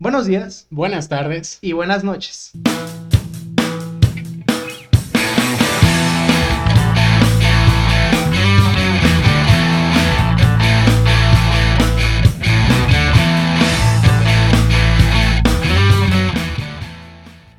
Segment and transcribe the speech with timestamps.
[0.00, 1.58] Buenos días Buenas tardes.
[1.60, 2.52] y buenas noches.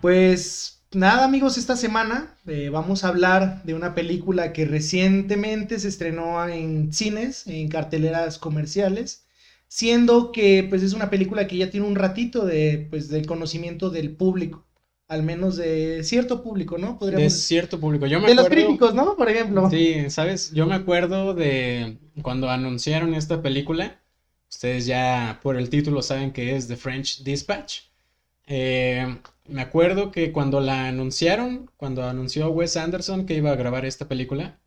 [0.01, 5.89] Pues nada amigos, esta semana eh, vamos a hablar de una película que recientemente se
[5.89, 9.25] estrenó en cines, en carteleras comerciales,
[9.73, 13.89] siendo que pues es una película que ya tiene un ratito de pues del conocimiento
[13.89, 14.65] del público,
[15.07, 16.87] al menos de cierto público, ¿no?
[16.87, 18.05] De Podríamos cierto público.
[18.05, 19.15] Yo me de los acuerdo- críticos, ¿no?
[19.15, 19.69] Por ejemplo.
[19.69, 20.51] Sí, ¿sabes?
[20.51, 24.01] Yo me acuerdo de cuando anunciaron esta película.
[24.49, 27.83] Ustedes ya por el título saben que es The French Dispatch.
[28.47, 33.85] Eh, me acuerdo que cuando la anunciaron, cuando anunció Wes Anderson que iba a grabar
[33.85, 34.59] esta película,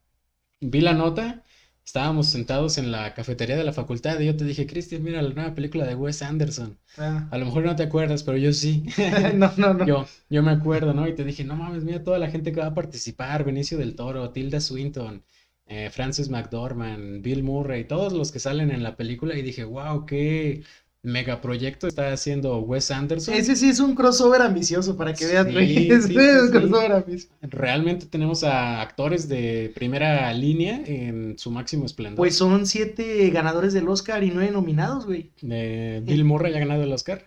[0.61, 1.43] vi la nota,
[1.85, 5.35] estábamos sentados en la cafetería de la facultad y yo te dije, Cristian, mira la
[5.35, 6.79] nueva película de Wes Anderson.
[6.97, 7.29] Ah.
[7.31, 8.85] A lo mejor no te acuerdas, pero yo sí.
[9.35, 9.87] no, no, no.
[9.87, 11.07] Yo, yo me acuerdo, ¿no?
[11.07, 13.95] Y te dije, no mames, mira toda la gente que va a participar, Benicio del
[13.97, 15.23] Toro, Tilda Swinton,
[15.67, 20.07] eh, Frances McDormand, Bill Murray, todos los que salen en la película y dije, wow,
[20.07, 20.63] qué
[21.05, 23.35] megaproyecto está haciendo Wes Anderson.
[23.35, 25.91] Ese sí es un crossover ambicioso para que veas, Sí, güey.
[25.91, 26.53] Ese sí, es sí, un sí.
[26.53, 27.29] crossover ambicioso.
[27.43, 32.17] Realmente tenemos a actores de primera línea en su máximo esplendor.
[32.17, 35.31] Pues son siete ganadores del Oscar y nueve nominados, güey.
[35.43, 37.25] Eh, Bill Murray ha ganado el Oscar.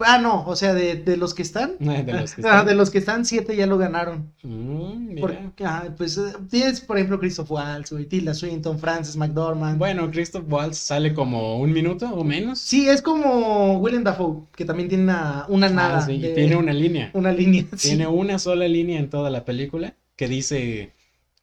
[0.00, 1.76] Ah, no, o sea, de, de los que están.
[1.78, 2.66] De los que Ah, están.
[2.66, 4.32] de los que están, siete ya lo ganaron.
[4.42, 5.20] Mm, mira.
[5.20, 9.78] Porque, ah, pues eh, tienes, por ejemplo, Christoph Waltz, Tilda Swinton, Frances McDormand.
[9.78, 12.58] Bueno, Christoph Waltz sale como un minuto o menos.
[12.58, 16.00] Sí, es como Willem Dafoe, que también tiene una, una Ah, nada.
[16.06, 17.10] sí, y de- tiene una línea.
[17.14, 17.64] una línea.
[17.76, 17.88] sí.
[17.90, 20.92] Tiene una sola línea en toda la película que dice,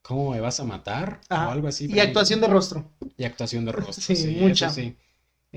[0.02, 1.22] ¿cómo me vas a matar?
[1.30, 1.48] Ajá.
[1.48, 1.86] O algo así.
[1.86, 2.92] Y pero- actuación de rostro.
[3.18, 4.66] Y actuación de rostro, Sí, sí, mucha.
[4.68, 4.96] eso sí.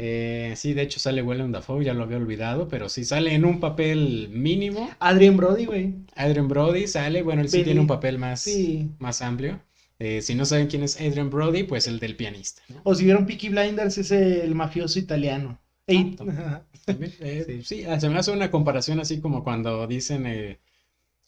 [0.00, 3.44] Eh, sí, de hecho sale Willem Dafoe, ya lo había olvidado, pero sí sale en
[3.44, 4.88] un papel mínimo.
[5.00, 5.94] Adrien Brody, güey.
[6.14, 8.88] Adrian Brody sale, bueno, él sí tiene un papel más, Sí.
[9.00, 9.58] más amplio.
[9.98, 12.81] Eh, si no saben quién es Adrian Brody, pues el del pianista, ¿no?
[12.84, 15.59] O si vieron Peaky Blinders, es el mafioso italiano.
[15.88, 17.62] Ah, eh, Sí.
[17.65, 20.59] sí, ah, se me hace una comparación así como cuando dicen eh,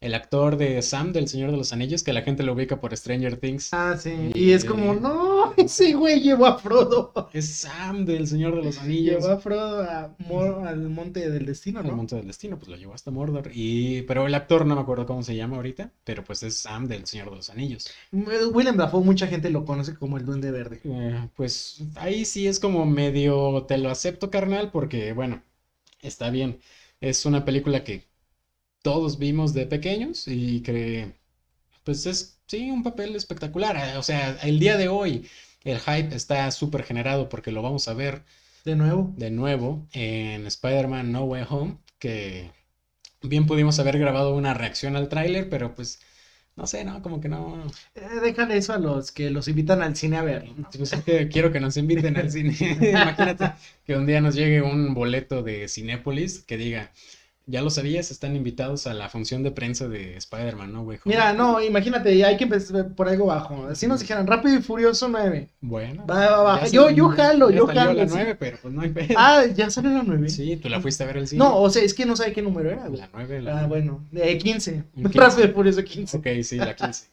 [0.00, 2.96] el actor de Sam del Señor de los Anillos, que la gente lo ubica por
[2.96, 3.70] Stranger Things.
[3.72, 4.12] Ah, sí.
[4.34, 7.12] Y- Y es como, no, ese güey llevó a Frodo.
[7.32, 9.22] Es Sam del Señor de los Anillos.
[9.22, 11.92] Llevó a Frodo a Mor- al monte del destino, Al.
[11.92, 13.50] Monte del Destino, pues lo llevó hasta Mordor.
[13.54, 16.88] Y, pero el actor no me acuerdo cómo se llama ahorita, pero pues es Sam
[16.88, 17.88] del Señor de los Anillos.
[18.12, 20.80] Willem Dafoe, mucha gente lo conoce como el Duende Verde.
[20.84, 25.42] Eh, pues ahí sí es como medio te lo acepto, carnal, porque bueno,
[26.02, 26.60] está bien.
[27.00, 28.04] Es una película que
[28.82, 31.14] todos vimos de pequeños y que
[31.84, 33.76] pues es sí un papel espectacular.
[33.76, 35.26] Eh, O sea, el día de hoy
[35.64, 38.24] el hype está súper generado porque lo vamos a ver
[38.64, 39.12] De nuevo.
[39.16, 42.50] de nuevo en Spider-Man No Way Home, que
[43.22, 46.00] bien pudimos haber grabado una reacción al tráiler, pero pues
[46.56, 47.02] no sé, ¿no?
[47.02, 47.66] Como que no.
[47.94, 50.54] Eh, déjale eso a los que los invitan al cine a verlo.
[50.56, 50.68] ¿no?
[50.76, 52.54] Pues es que quiero que nos inviten al cine.
[52.92, 53.52] Imagínate
[53.84, 56.92] que un día nos llegue un boleto de Cinépolis que diga,
[57.50, 60.98] ya lo sabías, están invitados a la función de prensa de Spider-Man, ¿no, güey?
[61.04, 63.66] Mira, no, imagínate, hay que empezar por algo bajo.
[63.66, 65.48] Así nos dijeran, Rápido y Furioso 9.
[65.60, 66.06] Bueno.
[66.06, 66.66] Va, va, va.
[66.68, 68.14] Yo- yo jalo, ya yo salió jalo, la sí.
[68.14, 69.14] 9, pero pues no hay pedo.
[69.16, 70.28] Ah, ya salió la 9.
[70.28, 71.38] Sí, tú la fuiste a ver al cine.
[71.40, 73.00] No, o sea, es que no sabe qué número era, güey.
[73.00, 74.84] La 9, la Ah, bueno, eh, 15.
[74.94, 75.18] Un 15.
[75.18, 76.16] Rápido y Furioso 15.
[76.18, 77.06] Ok, sí, la 15.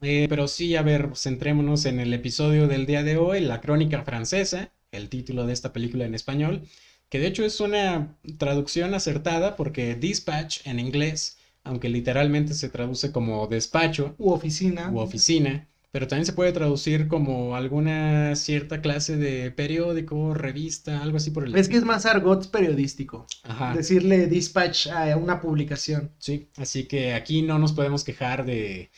[0.00, 4.02] Eh, pero sí, a ver, centrémonos en el episodio del día de hoy, La Crónica
[4.04, 6.62] Francesa, el título de esta película en español,
[7.08, 13.12] que de hecho es una traducción acertada porque dispatch en inglés, aunque literalmente se traduce
[13.12, 14.90] como despacho U oficina.
[14.90, 21.16] u oficina, pero también se puede traducir como alguna cierta clase de periódico, revista, algo
[21.16, 23.26] así por el Es que es más argot periodístico.
[23.42, 23.74] Ajá.
[23.74, 26.12] Decirle dispatch a una publicación.
[26.18, 28.90] Sí, así que aquí no nos podemos quejar de,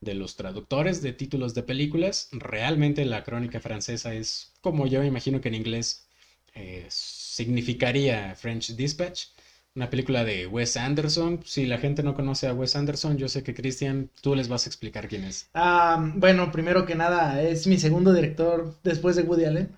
[0.00, 2.28] de los traductores de títulos de películas.
[2.32, 6.05] Realmente la crónica francesa es como yo imagino que en inglés
[6.56, 9.26] eh, significaría French Dispatch.
[9.74, 11.40] Una película de Wes Anderson.
[11.44, 14.64] Si la gente no conoce a Wes Anderson, yo sé que Cristian, tú les vas
[14.66, 15.50] a explicar quién es.
[16.14, 19.76] Bueno, primero que nada, es mi segundo director después de Woody Allen.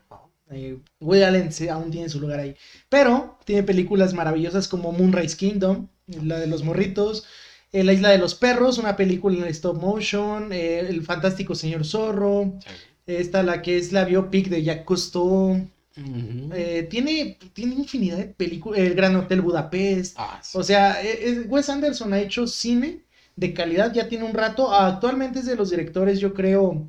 [0.51, 2.55] Eh, Woody Allen sí, aún tiene su lugar ahí.
[2.89, 7.27] Pero tiene películas maravillosas como Moonrise Kingdom, la de los morritos,
[7.73, 11.85] eh, La isla de los perros, una película en stop motion, eh, El fantástico señor
[11.85, 12.55] zorro,
[13.07, 15.69] esta la que es la biopic de Jacques Cousteau.
[16.55, 20.17] Eh, tiene, tiene infinidad de películas, El Gran Hotel Budapest.
[20.19, 20.57] Ah, sí.
[20.59, 23.03] O sea, e- Wes Anderson ha hecho cine
[23.37, 24.73] de calidad, ya tiene un rato.
[24.73, 26.87] Actualmente es de los directores, yo creo,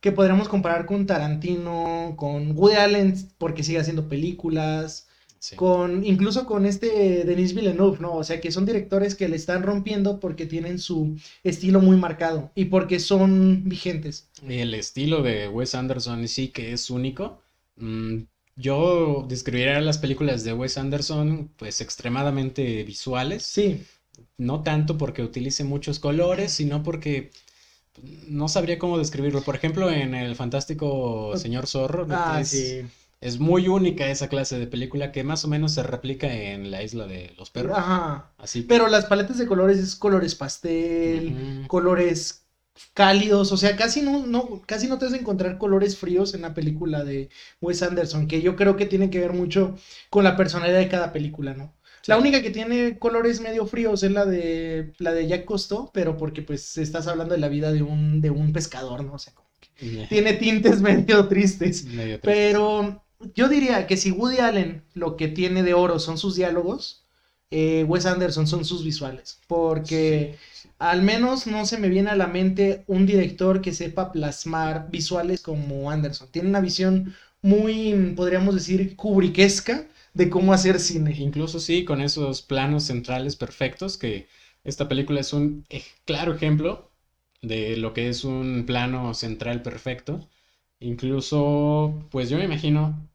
[0.00, 5.04] que podríamos comparar con Tarantino, con Woody Allen, porque sigue haciendo películas.
[5.40, 5.54] Sí.
[5.54, 8.14] con incluso con este Denis Villeneuve, ¿no?
[8.14, 12.50] O sea, que son directores que le están rompiendo porque tienen su estilo muy marcado
[12.56, 14.28] y porque son vigentes.
[14.48, 17.40] El estilo de Wes Anderson sí que es único.
[17.76, 18.22] Mm,
[18.58, 23.44] yo describiría las películas de Wes Anderson pues extremadamente visuales.
[23.44, 23.82] Sí,
[24.36, 27.30] No tanto porque utilice muchos colores, sino porque
[28.28, 29.42] no sabría cómo describirlo.
[29.42, 32.82] Por ejemplo, en El Fantástico Señor Zorro, ah, es, sí.
[33.20, 36.82] es muy única esa clase de película que más o menos se replica en La
[36.82, 37.76] Isla de los Perros.
[37.78, 38.32] Ajá.
[38.38, 42.44] Así que- Pero las paletas de colores es colores pastel, colores
[42.94, 46.42] cálidos, o sea, casi no, no, casi no te vas a encontrar colores fríos en
[46.42, 47.30] la película de
[47.60, 49.76] Wes Anderson, que yo creo que tiene que ver mucho
[50.10, 51.74] con la personalidad de cada película, ¿no?
[52.06, 56.16] La única que tiene colores medio fríos es la de la de Jack Cousteau, pero
[56.16, 59.14] porque pues estás hablando de la vida de un de un pescador, ¿no?
[59.14, 61.84] O sea, como que tiene tintes medio tristes.
[61.84, 62.20] Medio triste.
[62.22, 63.04] Pero
[63.34, 67.04] yo diría que si Woody Allen lo que tiene de oro son sus diálogos,
[67.50, 69.40] eh, Wes Anderson son sus visuales.
[69.46, 70.57] Porque sí.
[70.78, 75.42] Al menos no se me viene a la mente un director que sepa plasmar visuales
[75.42, 76.28] como Anderson.
[76.30, 81.14] Tiene una visión muy, podríamos decir, kubrickesca de cómo hacer cine.
[81.18, 84.28] Incluso sí, con esos planos centrales perfectos, que
[84.64, 85.64] esta película es un
[86.04, 86.90] claro ejemplo
[87.42, 90.28] de lo que es un plano central perfecto.
[90.80, 93.08] Incluso, pues yo me imagino,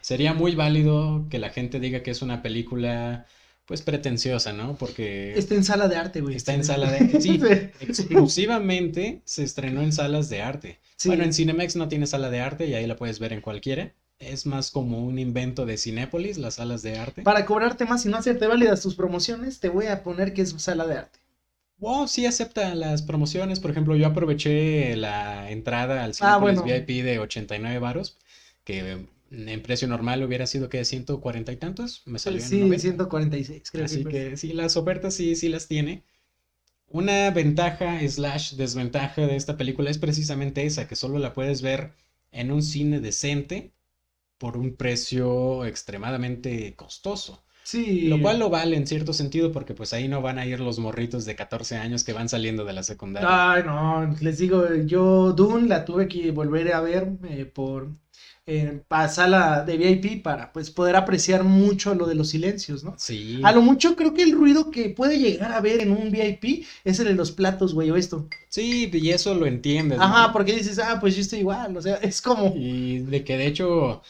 [0.00, 3.26] sería muy válido que la gente diga que es una película,
[3.72, 4.76] pues pretenciosa, ¿no?
[4.76, 6.36] Porque Está en sala de arte, güey.
[6.36, 7.18] está en sala de...
[7.22, 7.40] Sí,
[7.80, 10.78] exclusivamente se estrenó en salas de arte.
[10.96, 11.08] Sí.
[11.08, 13.94] Bueno, en Cinemex no tiene sala de arte y ahí la puedes ver en cualquiera.
[14.18, 17.22] Es más como un invento de Cinépolis, las salas de arte.
[17.22, 20.50] Para cobrarte más y no hacerte válidas tus promociones, te voy a poner que es
[20.58, 21.18] sala de arte.
[21.78, 23.58] Wow, sí acepta las promociones.
[23.58, 26.76] Por ejemplo, yo aproveché la entrada al Ah, Cinépolis bueno.
[26.86, 28.18] VIP de 89 varos,
[28.64, 32.78] que en precio normal hubiera sido que 140 y tantos, me salió en Sí, 90.
[32.78, 34.10] 146, creo Así que.
[34.10, 36.04] que sí, las ofertas sí, sí las tiene.
[36.88, 41.94] Una ventaja slash desventaja de esta película es precisamente esa, que solo la puedes ver
[42.32, 43.72] en un cine decente
[44.38, 47.44] por un precio extremadamente costoso.
[47.64, 48.08] Sí.
[48.08, 50.78] Lo cual lo vale en cierto sentido porque pues ahí no van a ir los
[50.78, 53.52] morritos de 14 años que van saliendo de la secundaria.
[53.52, 57.88] Ay, no, les digo, yo Dune la tuve que volver a ver eh, por
[58.46, 62.94] eh, pa- sala de VIP para pues poder apreciar mucho lo de los silencios, ¿no?
[62.98, 63.40] Sí.
[63.44, 66.64] A lo mucho creo que el ruido que puede llegar a ver en un VIP
[66.84, 68.28] es el de los platos, güey, o esto.
[68.48, 70.04] Sí, y eso lo entiendes, ¿no?
[70.04, 72.52] Ajá, porque dices, ah, pues yo estoy igual, o sea, es como...
[72.56, 74.02] Y de que de hecho,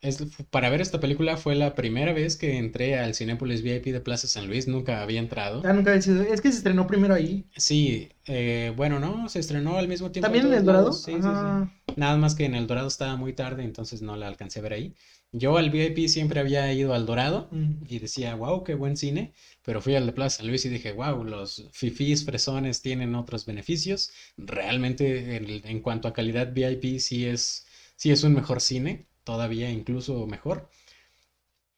[0.00, 0.18] es,
[0.50, 4.28] para ver esta película fue la primera vez que entré al Cinépolis VIP de Plaza
[4.28, 5.62] San Luis, nunca había entrado.
[5.64, 7.44] Ah, nunca había sido- Es que se estrenó primero ahí.
[7.56, 10.92] Sí, eh, bueno, no, se estrenó al mismo tiempo ¿También en El Dorado?
[10.92, 11.28] Sí, sí, sí.
[11.28, 14.62] Ah, Nada más que en El Dorado estaba muy tarde, entonces no la alcancé a
[14.62, 14.94] ver ahí.
[15.32, 17.84] Yo al VIP siempre había ido al Dorado mm.
[17.88, 19.32] y decía, wow, qué buen cine,
[19.62, 23.46] pero fui al de Plaza San Luis y dije, wow, los fifís fresones tienen otros
[23.46, 24.10] beneficios.
[24.36, 27.66] Realmente, en, en cuanto a calidad VIP, sí es,
[27.96, 30.70] sí es un mejor cine, todavía incluso mejor.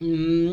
[0.00, 0.52] Mm,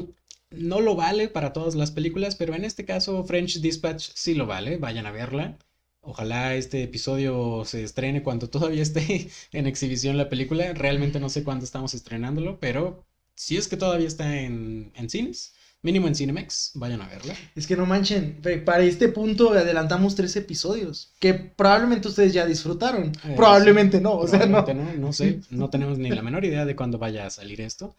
[0.51, 4.45] no lo vale para todas las películas, pero en este caso French Dispatch sí lo
[4.47, 5.57] vale, vayan a verla.
[6.01, 10.73] Ojalá este episodio se estrene cuando todavía esté en exhibición la película.
[10.73, 13.05] Realmente no sé cuándo estamos estrenándolo, pero
[13.35, 15.54] si es que todavía está en, en cines,
[15.85, 17.35] mínimo en Cinemex, vayan a verla.
[17.55, 23.11] Es que no manchen, para este punto adelantamos tres episodios que probablemente ustedes ya disfrutaron.
[23.23, 24.65] Eh, probablemente no, o sea, no.
[24.65, 27.61] Probablemente no, no sé, no tenemos ni la menor idea de cuándo vaya a salir
[27.61, 27.95] esto.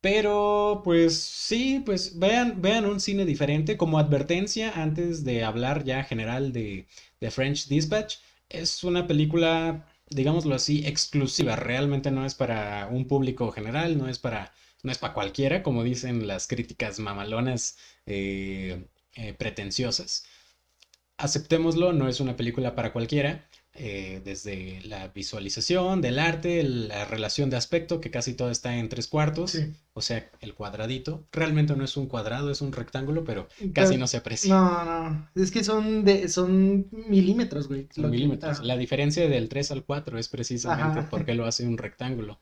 [0.00, 6.04] Pero, pues sí, pues vean, vean un cine diferente como advertencia antes de hablar ya
[6.04, 6.86] general de,
[7.20, 8.16] de French Dispatch.
[8.48, 11.54] Es una película, digámoslo así, exclusiva.
[11.54, 15.84] Realmente no es para un público general, no es para, no es para cualquiera, como
[15.84, 18.84] dicen las críticas mamalonas eh,
[19.14, 20.24] eh, pretenciosas.
[21.18, 23.46] Aceptémoslo, no es una película para cualquiera.
[23.72, 28.88] eh, desde la visualización del arte, la relación de aspecto, que casi todo está en
[28.88, 29.72] tres cuartos, Sí.
[29.94, 31.24] o sea, el cuadradito.
[31.30, 34.52] Realmente no es un cuadrado, es un rectángulo, pero casi no se aprecia.
[34.52, 37.86] No, no, es que son de, son milímetros, güey.
[37.94, 38.58] Son que- milímetros.
[38.64, 41.08] La diferencia del 3 al 4 es precisamente Ajá.
[41.08, 42.40] porque lo hace un rectángulo.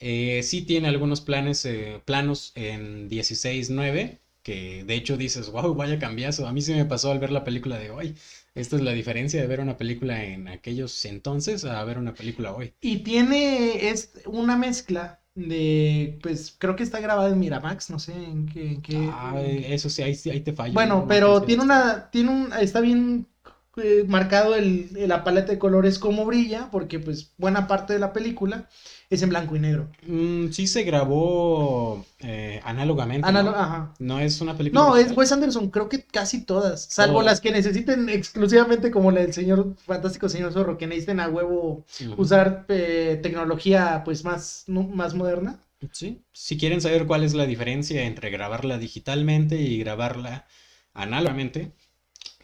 [0.00, 5.98] Eh, sí tiene algunos planes, eh, planos en 16.9, que de hecho dices, wow, vaya
[5.98, 6.46] cambiazo.
[6.46, 8.14] A mí se me pasó al ver la película de hoy.
[8.54, 12.52] Esta es la diferencia de ver una película en aquellos entonces a ver una película
[12.54, 12.74] hoy.
[12.80, 18.12] Y tiene, es una mezcla de, pues creo que está grabada en Miramax, no sé
[18.12, 20.72] en qué, en qué- Ah, eso sí, ahí, sí- ahí te fallo.
[20.72, 23.28] Bueno, no pero tiene una, tiene un, está bien
[23.76, 28.12] eh, marcado el, la paleta de colores como brilla, porque pues buena parte de la
[28.12, 28.68] película
[29.10, 29.90] es en blanco y negro.
[30.06, 33.26] Mm, sí se grabó eh, análogamente.
[33.28, 33.56] Análo- ¿no?
[33.58, 33.94] Ajá.
[33.98, 34.80] No es una película.
[34.82, 35.16] No, es.
[35.16, 37.26] Wes Anderson, creo que casi todas, salvo Todas.
[37.26, 41.84] las que necesiten exclusivamente como la del señor fantástico señor zorro, que necesiten a huevo
[42.16, 45.58] usar eh, tecnología pues más, no- más moderna.
[45.92, 46.22] Sí.
[46.32, 50.46] Si quieren saber cuál es la diferencia entre grabarla digitalmente y grabarla
[50.94, 51.72] análogamente,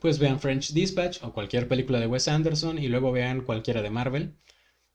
[0.00, 3.90] pues vean French Dispatch o cualquier película de Wes Anderson y luego vean cualquiera de
[3.90, 4.36] Marvel.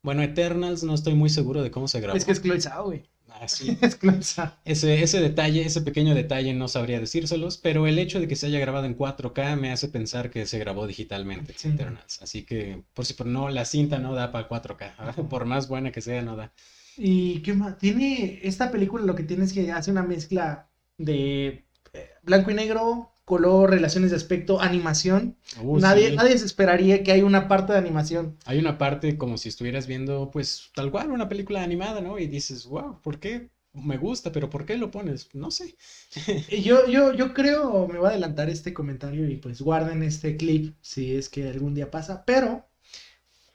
[0.01, 2.17] Bueno, Eternals no estoy muy seguro de cómo se grabó.
[2.17, 3.03] Es que es Chloe güey.
[3.41, 3.77] Ah, sí.
[3.81, 4.37] Es.
[4.63, 8.47] Ese, ese detalle, ese pequeño detalle no sabría decírselos, pero el hecho de que se
[8.47, 11.69] haya grabado en 4K me hace pensar que se grabó digitalmente, Sí.
[11.69, 12.21] Eternals.
[12.21, 15.27] Así que, por si por no, la cinta no da para 4K.
[15.27, 16.53] Por más buena que sea, no da.
[16.97, 17.77] ¿Y qué más?
[17.77, 22.53] Tiene esta película lo que tiene es que hace una mezcla de eh, blanco y
[22.53, 25.35] negro, color, relaciones de aspecto, animación.
[25.61, 26.15] Uh, nadie, sí.
[26.15, 28.37] nadie se esperaría que hay una parte de animación.
[28.45, 32.19] Hay una parte como si estuvieras viendo, pues, tal cual, una película animada, ¿no?
[32.19, 33.49] Y dices, wow, ¿por qué?
[33.73, 35.29] Me gusta, pero ¿por qué lo pones?
[35.33, 35.75] No sé.
[36.63, 40.75] Yo, yo, yo creo, me voy a adelantar este comentario y pues guarden este clip
[40.79, 42.65] si es que algún día pasa, pero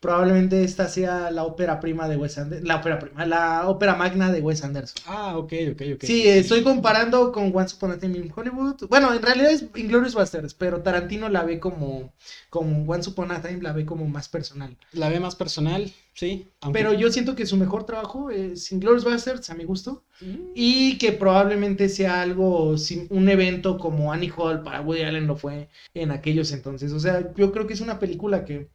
[0.00, 4.32] probablemente esta sea la ópera prima de Wes Anderson, la ópera prima, la ópera magna
[4.32, 5.02] de Wes Anderson.
[5.06, 6.04] Ah, ok, ok, ok.
[6.04, 8.86] Sí, estoy comparando con Once Upon a Time in Hollywood.
[8.88, 12.12] Bueno, en realidad es Inglourious Basterds, pero Tarantino la ve como,
[12.48, 14.74] como Once Upon a Time la ve como más personal.
[14.92, 16.46] La ve más personal, sí.
[16.62, 20.50] aunque- Pero yo siento que su mejor trabajo es Inglourious Basterds, a mi gusto, Mm,
[20.54, 22.74] y que probablemente sea algo,
[23.08, 26.92] un evento como Annie Hall para Woody Allen lo fue en aquellos entonces.
[26.92, 28.68] O sea, yo creo que es una película que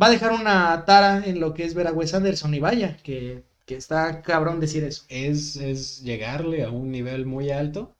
[0.00, 2.96] va a dejar una tara en lo que es ver a Wes Anderson y vaya,
[3.02, 5.04] que, que está cabrón decir eso.
[5.08, 7.96] es, es llegarle a un nivel muy alto.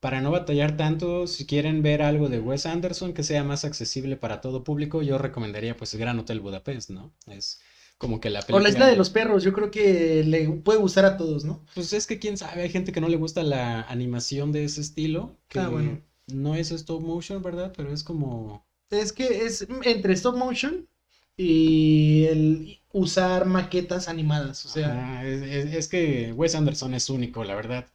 [0.00, 4.16] Para no batallar tanto, si quieren ver algo de Wes Anderson que sea más accesible
[4.16, 7.12] para todo público, yo recomendaría pues Gran Hotel Budapest, ¿no?
[7.26, 7.60] Es
[7.98, 8.62] como que la O película...
[8.62, 11.64] la isla de los perros, yo creo que le puede gustar a todos, ¿no?
[11.74, 14.80] Pues es que quién sabe, hay gente que no le gusta la animación de ese
[14.82, 16.02] estilo, que Ah, bueno.
[16.26, 17.72] no es stop motion, ¿verdad?
[17.76, 18.67] Pero es como...
[18.90, 20.88] Es que es entre stop motion
[21.36, 27.54] y el usar maquetas animadas, o sea, es- es que Wes Anderson es único, la
[27.54, 27.86] verdad.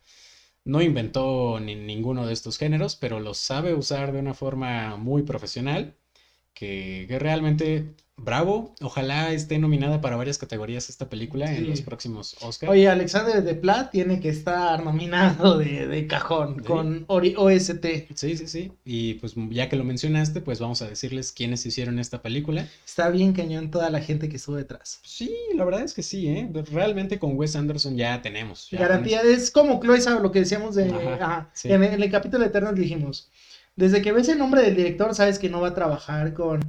[0.66, 5.24] No inventó ni ninguno de estos géneros, pero los sabe usar de una forma muy
[5.24, 5.98] profesional,
[6.63, 8.74] que, que realmente bravo.
[8.79, 12.72] Ojalá esté nominada para varias categorías esta película en los próximos Oscars.
[12.72, 16.63] Oye, Alexander de Plat tiene que estar nominado de, de cajón Sí.
[16.63, 18.15] con Ori- OST.
[18.15, 18.72] Sí, sí, sí.
[18.86, 22.67] Y pues ya que lo mencionaste, pues vamos a decirles quiénes hicieron esta película.
[22.86, 25.00] Está bien cañón toda la gente que estuvo detrás.
[25.03, 26.50] Sí, la verdad es que sí, ¿eh?
[26.72, 28.70] Realmente con Wes Anderson ya tenemos.
[28.70, 30.86] ya Garantía, es como Chloe Zhao, lo que decíamos de...
[30.89, 31.72] Ajá, ajá, sí.
[31.72, 33.29] en, en el capítulo Eternos dijimos,
[33.75, 36.62] desde que ves el nombre del director sabes que no va a trabajar con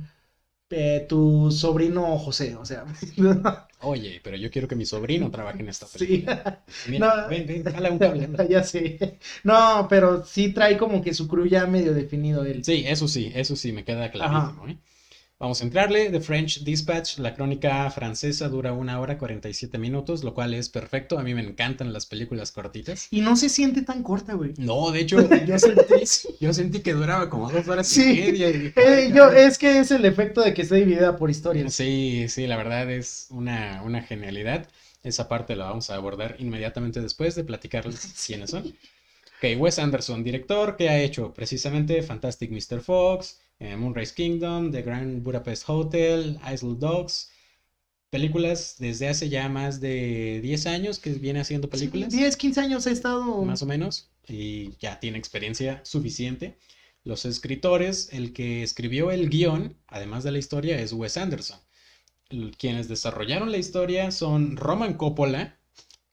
[0.71, 2.85] eh, tu sobrino José, o sea...
[3.81, 5.99] Oye, pero yo quiero que mi sobrino trabaje en esta sí.
[5.99, 6.65] película.
[6.89, 7.29] Mira, No.
[7.29, 8.29] ven, ven, un cable.
[8.49, 9.19] ya sé.
[9.43, 12.65] No, pero sí trae como que su crew ya medio definido él.
[12.65, 14.79] Sí, eso sí, eso sí, me queda clarísimo, ¿eh?
[15.41, 16.11] Vamos a entrarle.
[16.11, 21.19] The French Dispatch, la crónica francesa, dura una hora 47 minutos, lo cual es perfecto.
[21.19, 23.09] A mí me encantan las películas cortitas.
[23.11, 24.55] Y no se siente tan corta, güey.
[24.59, 25.83] No, de hecho, yo sentí,
[26.41, 28.03] yo sentí que duraba como dos horas Sí.
[28.13, 28.49] y media.
[28.51, 29.45] y Eh, "Ay, yo, caray".
[29.45, 31.75] es que es el efecto de que esté dividida por historias.
[31.75, 34.69] Sí, sí, la verdad es una, una genialidad.
[35.03, 38.67] Esa parte la vamos a abordar inmediatamente después de platicarles quiénes son.
[38.69, 42.81] Ok, Wes Anderson, director, que ha hecho precisamente Fantastic Mr.
[42.81, 47.31] Fox, eh, Moonrise Kingdom, The Grand Budapest Hotel, Isle Dogs.
[48.11, 52.13] Películas desde hace ya más de 10 años que viene haciendo películas.
[52.13, 53.43] 10, 15 años he estado.
[53.43, 56.57] más o menos, y ya tiene experiencia suficiente.
[57.03, 61.59] Los escritores, el que escribió el guion, además de la historia, es Wes Anderson.
[62.57, 65.59] Quienes desarrollaron la historia son Roman Coppola.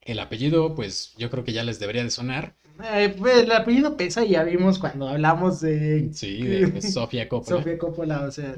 [0.01, 2.57] El apellido, pues yo creo que ya les debería de sonar.
[2.93, 7.27] Eh, pues, el apellido pesa y ya vimos cuando hablamos de Sí, de, de Sofía
[7.29, 7.57] Coppola.
[7.57, 8.55] Sofía Coppola, o sea.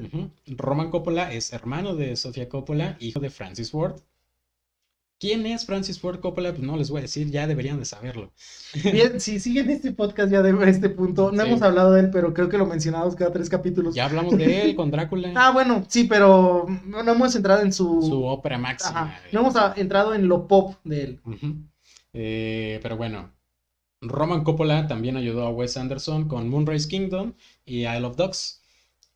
[0.48, 4.00] Roman Coppola es hermano de Sofía Coppola, hijo de Francis Ford.
[5.20, 6.50] ¿Quién es Francis Ford Coppola?
[6.52, 8.34] Pues no les voy a decir, ya deberían de saberlo.
[8.92, 11.48] Bien, si siguen este podcast ya de este punto, no Sí.
[11.50, 13.96] hemos hablado de él, pero creo que lo mencionamos cada tres capítulos.
[13.96, 18.02] Ya hablamos de él con Drácula, Ah, bueno, sí, pero no, hemos entrado en su.
[18.02, 19.04] su ópera máxima.
[19.04, 21.22] Ajá, no hemos entrado en lo pop de él.
[22.12, 23.32] Eh, pero bueno,
[24.04, 27.34] Roman Coppola también ayudó a Wes Anderson con Moonrise Kingdom
[27.66, 28.62] y Isle of Dogs.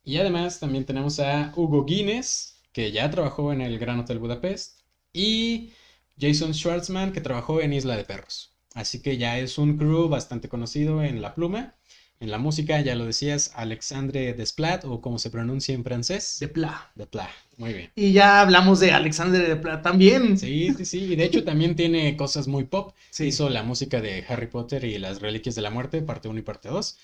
[0.02, 4.80] Y además también tenemos a Hugo Guinness, que ya trabajó en el Gran Hotel Budapest,
[5.12, 5.70] y
[6.18, 8.54] Jason Schwartzman, que trabajó en Isla de Perros.
[8.74, 11.74] Así que ya es un crew bastante conocido en la pluma.
[12.20, 16.36] En la música, ya lo decías, Alexandre Desplat, o como se pronuncia en francés.
[16.40, 16.90] Desplat.
[16.94, 17.90] Desplat, muy bien.
[17.94, 20.38] Y ya hablamos de Alexandre Desplat también.
[20.38, 20.98] Sí, sí, sí.
[21.12, 22.94] Y de hecho también tiene cosas muy pop.
[23.10, 23.26] Sí.
[23.26, 26.42] Hizo la música de Harry Potter y las Reliquias de la Muerte, parte 1 y
[26.42, 26.96] parte 2.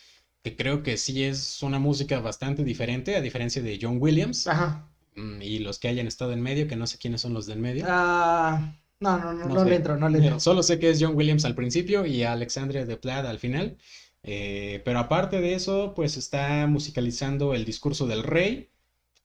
[0.42, 4.46] Que creo que sí es una música bastante diferente, a diferencia de John Williams.
[4.46, 4.88] Ajá.
[5.16, 7.58] Mm, Y los que hayan estado en medio, que no sé quiénes son los del
[7.58, 7.84] medio.
[7.88, 9.70] Ah, no, no, no, No no, sé.
[9.70, 10.40] le entro, no le entro.
[10.40, 13.76] Solo sé que es John Williams al principio y Alexandre Desplat al final.
[14.24, 18.70] Eh, pero aparte de eso, pues está musicalizando El discurso del rey,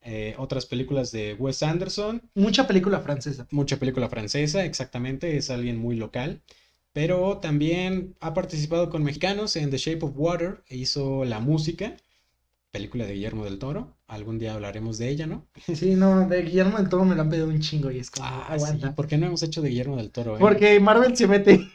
[0.02, 3.48] eh, otras películas de Wes Anderson, Mucha película francesa.
[3.52, 6.42] mucha película francesa, exactamente, es alguien muy local.
[6.94, 11.96] Pero también ha participado con mexicanos en The Shape of Water, e hizo la música,
[12.72, 13.96] película de Guillermo del Toro.
[14.08, 15.48] Algún día hablaremos de ella, ¿no?
[15.76, 18.26] Sí, no, de Guillermo del Toro me lo han pedido un chingo y es como,
[18.28, 18.96] Ah, sí, aguanta.
[18.96, 20.36] ¿por qué no hemos hecho de Guillermo del Toro?
[20.36, 20.40] eh?
[20.40, 21.68] Porque Marvel se mete.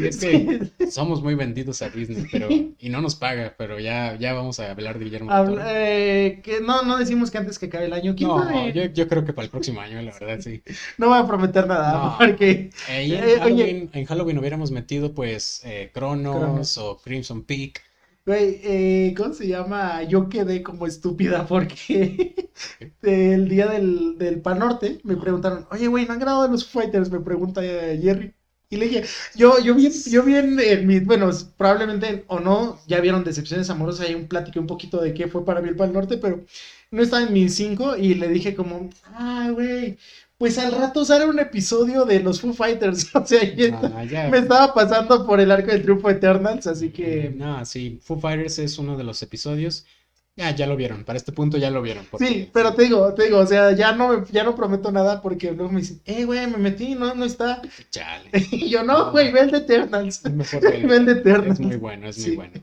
[0.00, 4.16] Sí, es que somos muy vendidos a Disney, pero y no nos paga, pero ya,
[4.18, 5.60] ya vamos a hablar de Guillermo del Toro.
[5.62, 8.14] Habla- eh, que no, no decimos que antes que acabe el año.
[8.16, 8.72] ¿Quién No, sabe?
[8.72, 10.62] yo, yo creo que para el próximo año, la verdad, sí.
[10.98, 12.16] No voy a prometer nada, No.
[12.18, 13.38] porque Eh, en, Eh, oye.
[13.40, 16.78] Halloween, en Halloween hubiéramos metido, pues, Cronos, Cronos.
[16.78, 17.82] o Crimson Peak.
[18.24, 20.04] Güey, eh, ¿cómo se llama?
[20.04, 22.34] Yo quedé como estúpida porque
[23.02, 26.64] el día del, del Pan Norte me preguntaron, oye, güey, ¿no han grabado de los
[26.68, 27.10] Fighters?
[27.10, 28.34] Me pregunta Jerry.
[28.72, 32.80] Y le dije, yo, yo vi, yo vi en, en mi, bueno, probablemente o no,
[32.86, 35.76] ya vieron Decepciones Amorosas, ahí un platiqué un poquito de qué fue para mí el
[35.76, 36.40] Pan Norte, pero
[36.90, 39.98] no estaba en mis cinco y le dije como, ah, güey,
[40.38, 43.40] pues al rato sale un episodio de los Foo Fighters, o sea,
[43.94, 44.28] Ah, ya.
[44.30, 47.30] me estaba pasando por el arco del triunfo Eternals, así que...
[47.36, 49.84] No, sí, Foo Fighters es uno de los episodios.
[50.34, 52.06] Ya, ya lo vieron, para este punto ya lo vieron.
[52.10, 54.90] porque- Sí, pero te digo, te digo, o sea, ya no, me- ya no prometo
[54.90, 57.60] nada porque luego me dicen, eh, güey, me metí, no, no está.
[57.90, 58.30] Chale.
[58.50, 60.22] Y yo, no, güey, ve el de Eternals.
[60.24, 61.60] Ve el de Eternals.
[61.60, 62.36] Es muy bueno, es muy Sí.
[62.36, 62.54] bueno.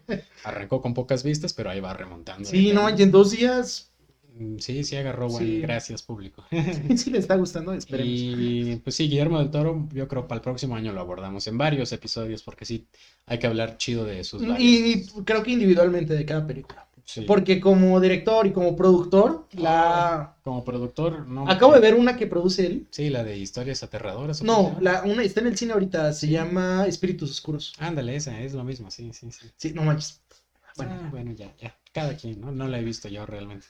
[0.43, 2.49] Arrancó con pocas vistas, pero ahí va remontando.
[2.49, 3.85] Sí, no, y en dos días,
[4.35, 5.43] Mm, Sí, sí agarró buen.
[5.43, 5.59] Sí.
[5.59, 6.45] Gracias, público.
[6.95, 8.09] sí le está gustando, esperemos.
[8.13, 11.57] Y pues sí, Guillermo del Toro, yo creo para el próximo año lo abordamos en
[11.57, 12.88] varios episodios, porque sí,
[13.25, 14.61] hay que hablar chido de sus Y, varias.
[14.71, 16.88] y creo que individualmente de cada película.
[17.11, 17.21] Sí.
[17.21, 20.37] Porque como director y como productor, la...
[20.43, 21.50] Como productor, no.
[21.50, 22.87] Acabo de ver una que produce él.
[22.91, 24.41] Sí, la de historias aterradoras.
[24.41, 27.74] ¿o No, la, una está en el cine ahorita, se llama Espíritus Oscuros.
[27.79, 29.48] Ándale, esa, es lo mismo, sí, sí, sí.
[29.57, 30.22] Sí, no manches.
[30.77, 31.75] Bueno, Bueno, bueno, ya, ya.
[31.91, 32.51] Cada quien, ¿no?
[32.51, 33.65] No la he visto yo realmente.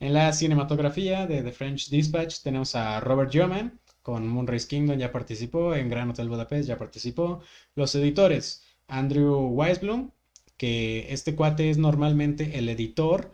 [0.00, 5.12] En la cinematografía de The French Dispatch tenemos a Robert Yeoman con Moonrise Kingdom, ya
[5.12, 5.74] participó.
[5.74, 7.42] En Gran Hotel Budapest ya participó.
[7.74, 10.10] Los editores, Andrew Weisblum,
[10.58, 13.32] que este cuate es normalmente el editor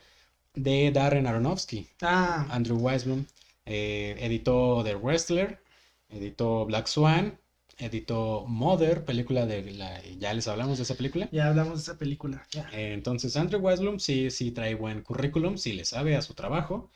[0.55, 1.89] de Darren Aronofsky.
[2.03, 3.27] Ah, Andrew Weisblum
[3.67, 5.61] eh, editó The Wrestler,
[6.09, 7.39] editó Black Swan,
[7.79, 10.01] editó Mother, película de la...
[10.19, 11.29] Ya les hablamos de esa película.
[11.33, 12.47] ya hablamos de esa película.
[12.53, 12.69] Ya.
[12.73, 16.91] Eh, Entonces, Andrew Weslum sí, sí trae buen currículum, sí le sabe a su trabajo.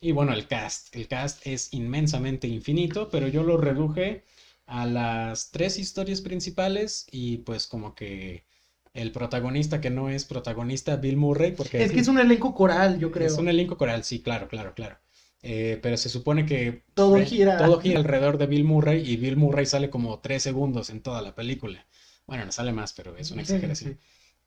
[0.00, 0.94] Y bueno, el cast.
[0.96, 4.24] El cast es inmensamente infinito, pero yo lo reduje
[4.66, 8.44] a las tres historias principales y pues como que
[8.92, 12.98] el protagonista que no es protagonista, Bill Murray, porque Es que es un elenco coral,
[12.98, 13.26] yo creo.
[13.26, 14.98] es un elenco coral, sí, claro, claro, claro.
[15.42, 17.56] Eh, pero se supone que Todo gira.
[17.58, 21.22] todo gira alrededor de Bill Murray y Bill Murray sale como tres segundos en toda
[21.22, 21.86] la película.
[22.26, 23.94] Bueno, no sale más, pero es una exageración.
[23.94, 23.98] sí.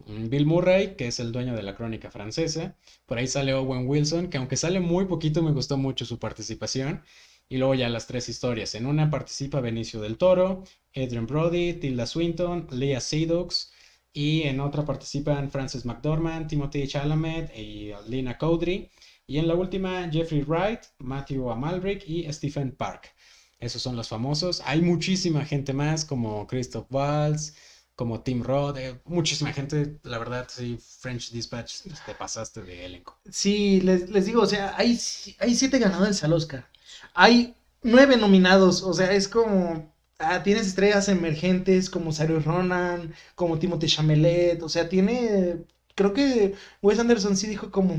[0.06, 2.76] Mm, Bill Murray, que es el dueño de la crónica francesa.
[3.06, 7.02] Por ahí sale Owen Wilson, que aunque sale muy poquito, me gustó mucho su participación.
[7.50, 8.74] Y luego ya las tres historias.
[8.76, 10.64] En una participa Benicio del Toro,
[10.96, 13.72] Adrian Brody, Tilda Swinton, Leah Seydoux.
[14.14, 18.92] Y en otra participan Frances McDormand, Timothy Chalamet y Lina Cowdrey.
[19.26, 23.12] Y en la última, Jeffrey Wright, Matthew Amalric y Stephen Park.
[23.60, 24.62] Esos son los famosos.
[24.66, 27.54] Hay muchísima gente más, como Christoph Waltz,
[27.96, 30.00] como Tim Roth, eh, muchísima gente.
[30.04, 33.20] La verdad, sí, French Dispatch, te pasaste de elenco.
[33.32, 35.00] Sí, les, les digo, o sea, hay,
[35.40, 36.68] hay siete ganadores al Oscar.
[37.14, 39.93] Hay nueve nominados, o sea, es como...
[40.20, 45.66] ah, tienes estrellas emergentes como Sario Ronan, como Timothée Chamelet, o sea, tiene...
[45.96, 47.96] Creo que Wes Anderson sí dijo como...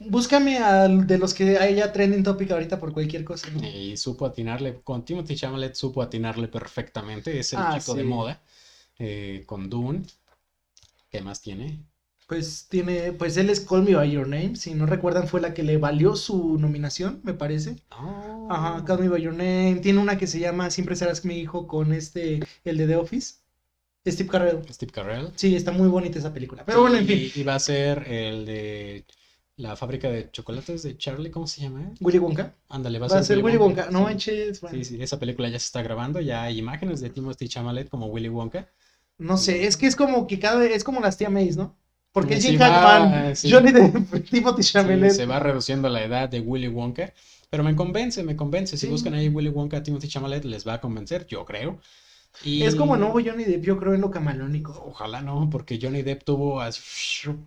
[0.00, 3.48] Búscame al de los que haya trending topic ahorita por cualquier cosa.
[3.50, 3.62] ¿no?
[3.64, 7.38] Y supo atinarle, con Timothy Chalamet supo atinarle perfectamente.
[7.38, 8.08] Es el Ah, chico de sí.
[8.08, 8.42] moda.
[8.98, 10.02] eh, con Dune.
[11.10, 11.84] ¿Qué más tiene?
[12.32, 15.52] Pues tiene, pues él es Call Me By Your Name, si no recuerdan fue la
[15.52, 17.76] que le valió su nominación, me parece.
[17.90, 18.48] Oh.
[18.50, 19.80] Ajá, Call Me By Your Name.
[19.82, 23.34] Tiene una que se llama Siempre serás mi hijo con este, el de The Office.
[24.08, 24.62] Steve Carell.
[24.72, 25.30] Steve Carell.
[25.36, 26.64] Sí, está muy bonita esa película.
[26.64, 27.18] Pero bueno, en fin.
[27.34, 29.04] Y, y va a ser el de
[29.56, 31.92] la fábrica de chocolates de Charlie, ¿cómo se llama?
[32.00, 32.54] Willy Wonka.
[32.70, 33.90] Ándale, va a Va a ser Willy Wonka.
[33.90, 34.04] No Sí.
[34.06, 34.60] manches.
[34.62, 34.78] bueno.
[34.78, 38.06] Sí, sí, esa película ya se está grabando, ya hay imágenes de Timothy Chalamet como
[38.06, 38.70] Willy Wonka.
[39.18, 41.76] No sé, es que es como que cada es como las tía Mays, ¿no?
[42.12, 43.50] Porque Sí Jim Hackman, sí.
[43.50, 45.10] Johnny Depp, Timothy Sí, Chalamet.
[45.10, 47.12] se va reduciendo la edad de Willy Wonka,
[47.50, 48.76] pero me convence, me convence.
[48.76, 48.92] Si Sí.
[48.92, 51.78] buscan ahí Willy Wonka, Timothy Chalamet, les va a convencer, yo creo.
[52.44, 54.72] Y Es como nuevo Johnny Depp, yo creo en lo camaleónico.
[54.86, 56.80] Ojalá no, porque Johnny Depp tuvo así,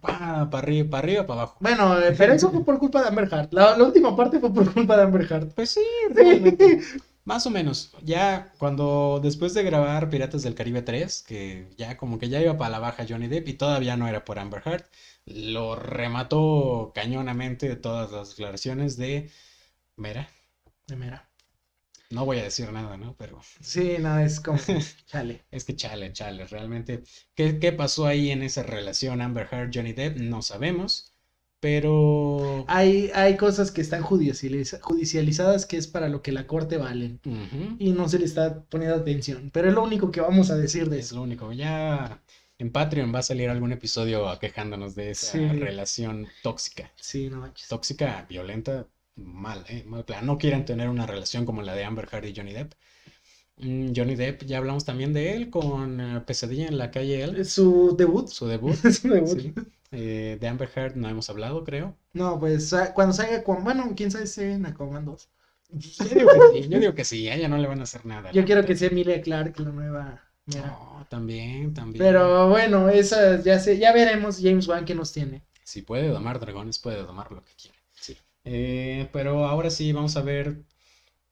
[0.02, 1.58] para arriba, para arriba, para abajo.
[1.60, 3.50] Bueno, eh, pero eso fue por culpa de Amber Heard.
[3.52, 5.48] La, la última parte fue por culpa de Amber Heard.
[5.56, 5.82] Pues sí,
[6.14, 6.82] realmente.
[7.26, 7.92] Más o menos.
[8.04, 12.58] Ya cuando después de grabar Piratas del Caribe 3, que ya como que ya iba
[12.58, 14.86] para la baja Johnny Depp y todavía no era por Amber Heard,
[15.26, 19.30] lo remató cañonamente todas las declaraciones de
[19.98, 20.30] Mira,
[20.88, 21.30] De mera.
[22.10, 23.16] no voy a decir nada, ¿no?
[23.18, 24.58] Pero Sí, no, es como,
[25.08, 25.46] chale.
[25.52, 27.04] es que chale, chale, realmente.
[27.36, 30.18] ¿Qué, qué pasó ahí en esa relación Amber Heard, Johnny Depp?
[30.18, 31.15] No sabemos,
[31.66, 32.64] pero...
[32.68, 37.20] Hay, hay cosas que están judicializa- judicializadas que es para lo que la corte valen.
[37.80, 39.50] Y no se le está poniendo atención.
[39.52, 41.16] Pero es lo único que vamos a decir de Es eso.
[41.16, 41.52] lo único.
[41.54, 42.22] Ya
[42.60, 45.48] en Patreon va a salir algún episodio quejándonos de esa Sí.
[45.48, 46.92] relación tóxica.
[46.98, 47.68] Sí, no manches.
[47.68, 49.84] Tóxica, violenta, mal, ¿eh?
[49.88, 50.24] Mal plan.
[50.24, 52.74] No quieren tener una relación como la de Amber Heard y Johnny Depp.
[53.58, 57.42] Mm, Johnny Depp, ya hablamos también de él con eh, Pesadilla en la calle L,
[57.42, 58.28] ¿Es Su debut.
[58.28, 58.76] su debut.
[59.02, 59.40] Su debut.
[59.40, 59.54] sí.
[59.98, 61.96] Eh, de Amber Heard no hemos hablado, creo.
[62.12, 65.30] No, pues cuando salga Aquaman, bueno, quién sabe si en Aquaman 2.
[65.70, 68.06] Yo digo que sí, yo digo que sí, a ella no le van a hacer
[68.06, 68.32] nada.
[68.32, 70.22] Yo quiero que sea Emilia Clarke, la nueva.
[70.48, 72.04] No, también, también.
[72.04, 75.42] Pero bueno, esa ya sé, ya veremos James Wan que nos tiene.
[75.64, 77.78] Si puede domar dragones, puede domar lo que quiera.
[77.94, 78.18] Sí.
[78.44, 80.62] Eh, pero ahora sí vamos a ver.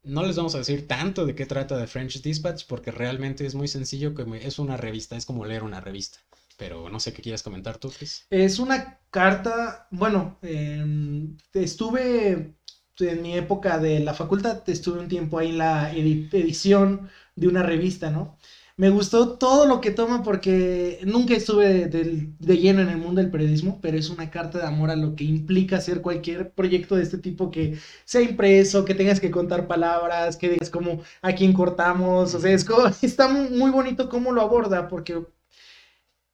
[0.03, 3.55] No les vamos a decir tanto de qué trata The French Dispatch, porque realmente es
[3.55, 6.19] muy sencillo, que es una revista, es como leer una revista.
[6.63, 7.91] Pero no sé qué quieras comentar tú.
[8.29, 12.55] Es una carta, bueno, em, estuve
[12.99, 17.47] en mi época de la facultad, estuve un tiempo ahí en la edi- edición de
[17.49, 18.37] una revista, ¿no?
[18.77, 23.29] Me gustó todo lo que toma porque nunca estuve de, lleno en el mundo del
[23.29, 27.03] periodismo, pero es una carta de amor a lo que implica hacer cualquier proyecto de
[27.03, 31.53] este tipo que sea impreso, que tengas que contar palabras, que digas como a quién
[31.53, 35.23] cortamos, o sea, es como- está mu- muy bonito cómo lo aborda porque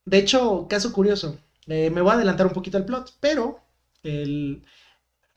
[0.09, 3.59] de hecho, caso curioso, eh, me voy a adelantar un poquito al plot, pero
[4.03, 4.63] el,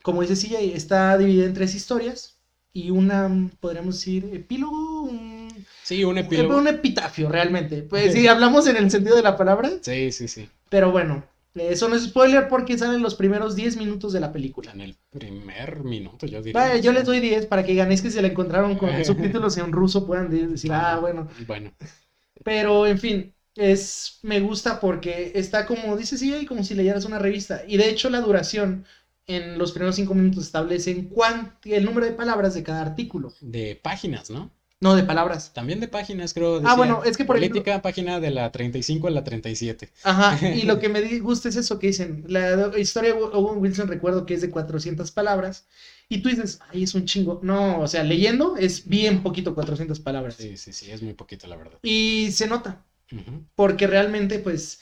[0.03, 2.37] como dice CJ, está dividida en tres historias
[2.73, 5.49] y una, podríamos decir, epílogo, un,
[5.83, 6.57] Sí, un epílogo.
[6.57, 7.83] un epitafio realmente.
[7.83, 10.49] Pues si hablamos en el sentido de la palabra, Sí, sí, sí.
[10.69, 11.23] pero bueno,
[11.55, 14.71] eh, eso no es spoiler porque salen los primeros 10 minutos de la película.
[14.71, 16.61] En el primer minuto, yo diría.
[16.61, 19.71] Vaya, yo les doy 10 para que ganéis que se la encontraron con subtítulos en
[19.71, 21.27] ruso puedan de- decir, ah, bueno.
[21.47, 21.71] Bueno,
[22.43, 27.19] Pero, en fin, es, me gusta porque está como, dice sí, como si leyeras una
[27.19, 27.63] revista.
[27.67, 28.85] Y de hecho la duración
[29.27, 33.33] en los primeros cinco minutos establecen cuán, el número de palabras de cada artículo.
[33.41, 34.51] de páginas, ¿no?
[34.83, 35.53] No, de palabras.
[35.53, 36.61] También de páginas, creo.
[36.65, 39.89] Ah, bueno, es que por Política, página de la 35 a la 37.
[40.03, 42.25] Ajá, y lo que me gusta es eso que dicen.
[42.27, 45.67] La historia de Owen Wilson recuerdo que es de 400 palabras.
[46.09, 47.39] Y tú dices, ay, es un chingo.
[47.43, 50.35] No, o sea, leyendo es bien poquito 400 palabras.
[50.35, 51.79] Sí, sí, sí, es muy poquito, la verdad.
[51.81, 52.83] Y se nota.
[53.55, 54.81] Porque realmente pues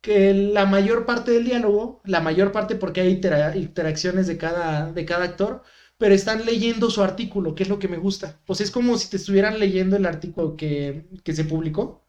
[0.00, 4.92] que la mayor parte del diálogo, la mayor parte porque hay intera- interacciones de cada,
[4.92, 5.62] de cada actor,
[5.98, 8.40] pero están leyendo su artículo, que es lo que me gusta.
[8.46, 12.04] Pues es como si te estuvieran leyendo el artículo que, que se publicó.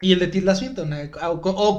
[0.00, 1.78] Y el de Tilda Swinton, eh, o, o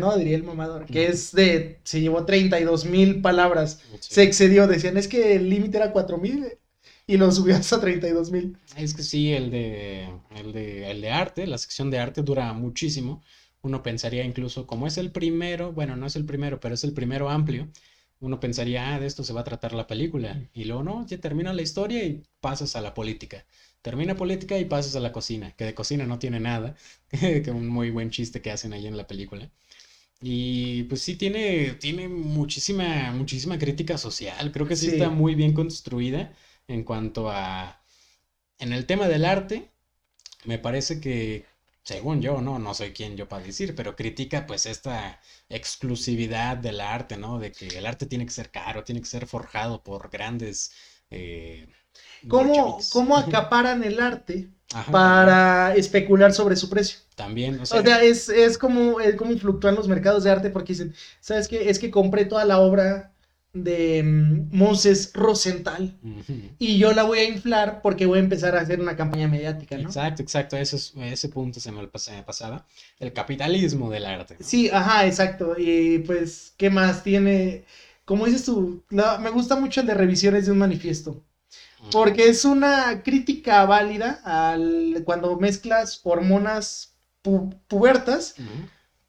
[0.00, 0.16] ¿no?
[0.16, 4.14] Diría el mamador, que es de, se llevó 32 mil palabras, Sí.
[4.14, 6.46] se excedió, decían, es que el límite era 4 mil
[7.08, 8.56] y lo subió hasta 32 mil.
[8.76, 12.52] Es que sí, el de, el de, el de arte, la sección de arte dura
[12.52, 13.22] muchísimo.
[13.62, 16.92] Uno pensaría incluso, como es el primero, bueno, no es el primero, pero es el
[16.92, 17.68] primero amplio,
[18.20, 20.48] uno pensaría, ah, de esto se va a tratar la película.
[20.52, 23.46] Y luego no, ya termina la historia y pasas a la política.
[23.82, 26.76] Termina política y pasas a la cocina, que de cocina no tiene nada,
[27.10, 29.50] que un muy buen chiste que hacen ahí en la película.
[30.20, 34.50] Y pues sí tiene, tiene muchísima, muchísima crítica social.
[34.52, 34.94] Creo que sí Sí.
[34.94, 36.34] está muy bien construida
[36.68, 37.82] en cuanto a,
[38.58, 39.70] en el tema del arte,
[40.44, 41.46] me parece que,
[41.84, 46.80] según yo, no, no soy quien yo para decir, pero critica pues esta exclusividad del
[46.80, 47.38] arte, ¿no?
[47.38, 50.72] De que el arte tiene que ser caro, tiene que ser forjado por grandes...
[51.10, 51.68] eh,
[52.26, 57.00] ¿Cómo, cómo acaparan el arte Ajá, para especular sobre su precio?
[57.16, 60.94] También, o sea, es, es como, es como fluctúan los mercados de arte porque dicen,
[61.20, 61.70] ¿sabes qué?
[61.70, 63.12] Es que compré toda la obra
[63.52, 65.96] de mm, Moses Rosenthal
[66.58, 69.76] y yo la voy a inflar porque voy a empezar a hacer una campaña mediática,
[69.76, 69.88] ¿no?
[69.88, 71.86] Exacto, exacto, ese, es- ese punto se me
[72.24, 72.66] pasaba.
[72.98, 74.36] El capitalismo del arte.
[74.38, 74.44] ¿no?
[74.46, 75.54] Sí, ajá, exacto.
[75.58, 77.64] Y pues, ¿qué más tiene?
[78.04, 81.22] Como dices tú, la- me gusta mucho el de revisiones de un manifiesto.
[81.92, 88.34] Porque es una crítica válida al cuando mezclas hormonas pu- pubertas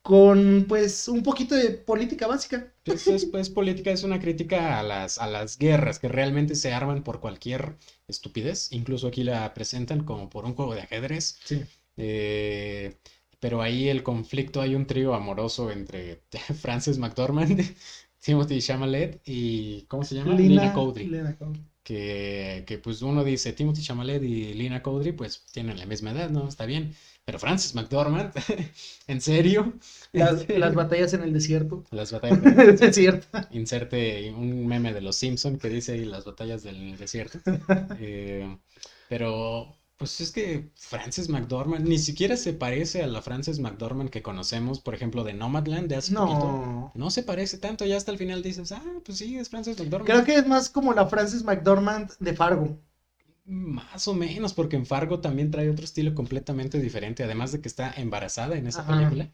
[0.02, 2.72] con pues un poquito de política básica.
[2.94, 7.20] Es, política es una crítica a las, a las guerras que realmente se arman por
[7.20, 8.72] cualquier estupidez.
[8.72, 11.40] Incluso aquí la presentan como por un juego de ajedrez.
[11.44, 11.62] Sí.
[11.98, 12.98] Eh,
[13.40, 16.22] pero ahí el conflicto, hay un trío amoroso entre
[16.62, 17.62] Frances McDormand,
[18.20, 20.34] Timothy Chalamet y, ¿cómo se llama?
[20.34, 21.08] Lina, Cowdrey.
[21.08, 21.64] Lina Cowdrey.
[21.84, 26.30] Que, que, pues uno dice, Timothy Chalamet y Lina Cowdrey pues tienen la misma edad,
[26.30, 26.48] ¿no?
[26.48, 26.94] Está bien.
[27.26, 28.32] Pero Francis McDormand,
[29.08, 29.74] ¿en serio?
[30.12, 31.84] Las, las, batallas en el desierto.
[31.92, 33.28] Las batallas en el desierto.
[33.52, 37.40] Inserte un meme de los Simpson que dice ahí las batallas del desierto.
[38.02, 38.58] Eh,
[39.10, 44.22] pero, pues es que Frances McDormand ni siquiera se parece a la Frances McDormand que
[44.22, 46.26] conocemos, por ejemplo, de Nomadland de hace no.
[46.26, 46.92] poquito.
[46.96, 50.10] No se parece tanto, ya hasta el final dices, ah, pues sí, es Frances McDormand.
[50.10, 52.80] Creo que es más como la Frances McDormand de Fargo.
[53.50, 57.68] Más o menos, porque en Fargo también trae otro estilo completamente diferente, además de que
[57.68, 59.32] está embarazada en esa película.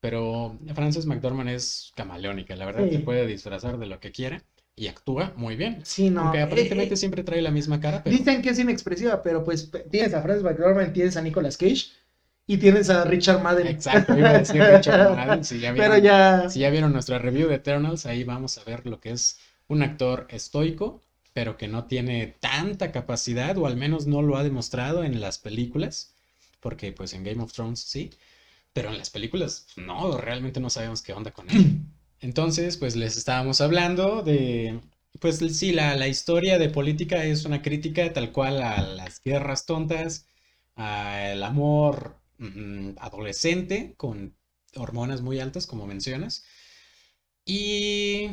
[0.00, 4.42] Pero Frances McDormand es camaleónica, la verdad, se puede disfrazar de lo que quiera
[4.74, 5.78] y actúa muy bien.
[5.84, 6.22] Sí, no.
[6.22, 8.02] Aunque aparentemente eh, siempre trae la misma cara.
[8.02, 8.16] Pero...
[8.16, 11.86] Dicen que es inexpresiva, pero pues tienes a Frances McDormand, tienes a Nicolas Cage
[12.48, 13.68] y tienes a Richard Madden.
[13.68, 15.44] Exacto, iba a decir Richard Madden.
[15.44, 16.50] Si ya vieron, pero ya...
[16.50, 19.82] Si ya vieron nuestra review de Eternals, ahí vamos a ver lo que es un
[19.82, 21.00] actor estoico
[21.32, 25.38] pero que no tiene tanta capacidad, o al menos no lo ha demostrado en las
[25.38, 26.14] películas,
[26.60, 28.10] porque pues en Game of Thrones sí,
[28.72, 31.80] pero en las películas no, realmente no sabemos qué onda con él.
[32.20, 34.80] Entonces, pues les estábamos hablando de,
[35.20, 39.66] pues sí, la, la historia de política es una crítica tal cual a las guerras
[39.66, 40.26] tontas,
[40.76, 44.36] al amor mm, adolescente con
[44.76, 46.44] hormonas muy altas, como mencionas,
[47.44, 48.30] y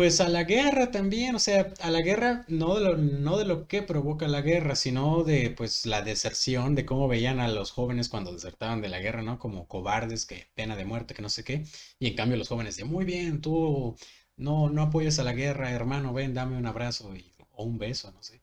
[0.00, 3.44] pues a la guerra también, o sea, a la guerra no de lo, no de
[3.44, 7.70] lo que provoca la guerra, sino de pues la deserción, de cómo veían a los
[7.70, 9.38] jóvenes cuando desertaban de la guerra, ¿no?
[9.38, 11.66] Como cobardes, que pena de muerte, que no sé qué.
[11.98, 13.94] Y en cambio los jóvenes de, muy bien, tú
[14.38, 17.12] no, no apoyas a la guerra, hermano, ven, dame un abrazo
[17.50, 18.40] o un beso, no sé.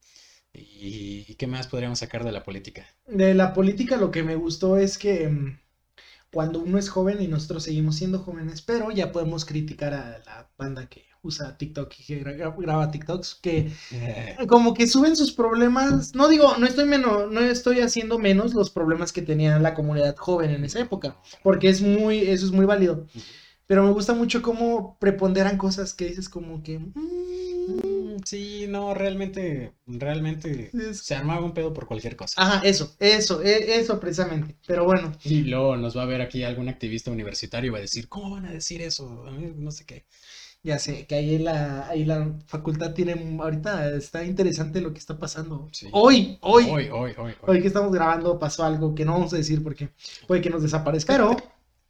[0.54, 2.86] ¿Y, ¿Y qué más podríamos sacar de la política?
[3.08, 5.60] De la política lo que me gustó es que mm,
[6.32, 10.52] cuando uno es joven y nosotros seguimos siendo jóvenes, pero ya podemos criticar a la
[10.56, 14.38] banda que usa TikTok y que graba TikToks, que eh.
[14.47, 18.69] como que suben sus problemas, no digo, no estoy menos, no estoy haciendo menos los
[18.69, 22.65] problemas que tenía la comunidad joven en esa época, porque es muy, eso es muy
[22.65, 23.06] válido.
[23.67, 26.80] Pero me gusta mucho cómo preponderan cosas que dices como que...
[26.80, 28.19] Mm".
[28.23, 32.41] sí, no, realmente, realmente se armaba un pedo por cualquier cosa.
[32.41, 34.56] Ajá, eso, eso, e, eso precisamente.
[34.65, 35.12] Pero bueno.
[35.25, 38.32] Y luego nos va a ver aquí algún activista universitario y va a decir, ¿cómo
[38.32, 39.25] van a decir eso?
[39.58, 40.06] No sé qué.
[40.67, 45.17] Ya sé, que ahí la, ahí la facultad tiene, ahorita está interesante lo que está
[45.17, 45.69] pasando.
[45.93, 47.62] Hoy, hoy, hoy, hoy, hoy, hoy.
[47.62, 49.91] que estamos grabando pasó algo que no vamos a decir porque
[50.27, 51.13] puede que nos desaparezca.
[51.13, 51.38] Pero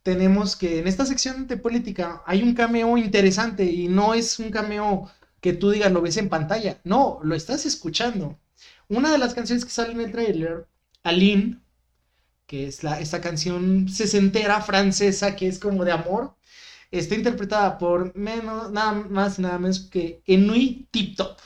[0.04, 4.52] tenemos que en esta sección de política hay un cameo interesante y no es un
[4.52, 5.10] cameo
[5.42, 8.38] que tú digas lo ves en pantalla, no, lo estás escuchando.
[8.90, 10.68] Una de las canciones que sale en el trailer,
[11.02, 11.62] Aline,
[12.46, 16.37] que es la, esta canción sesentera francesa que es como de amor,
[16.92, 21.38] está interpretada por menos, nada más y nada menos que Enui Tip Top.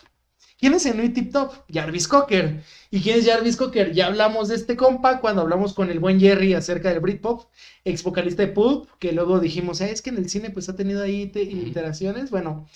[0.57, 1.51] ¿Quién es Enui Tip Top?
[1.71, 2.61] Jarvis Cocker.
[2.91, 3.93] ¿Y quién es Jarvis Cocker?
[3.93, 7.49] Ya hablamos de este compa cuando hablamos con el buen Jerry acerca del Britpop,
[7.83, 11.01] ex vocalista de Pulp, que luego dijimos, es que en el cine pues ha tenido
[11.01, 12.29] ahí iteraciones.
[12.29, 12.67] Bueno,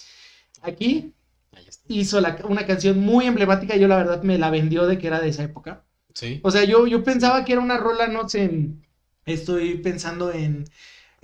[0.64, 1.14] aquí
[1.88, 5.30] hizo una canción muy emblemática, yo la verdad me la vendió de que era de
[5.30, 5.84] esa época.
[6.14, 6.40] Sí.
[6.44, 8.70] O sea, yo, yo pensaba que era una rola, no sé,
[9.26, 10.66] estoy pensando en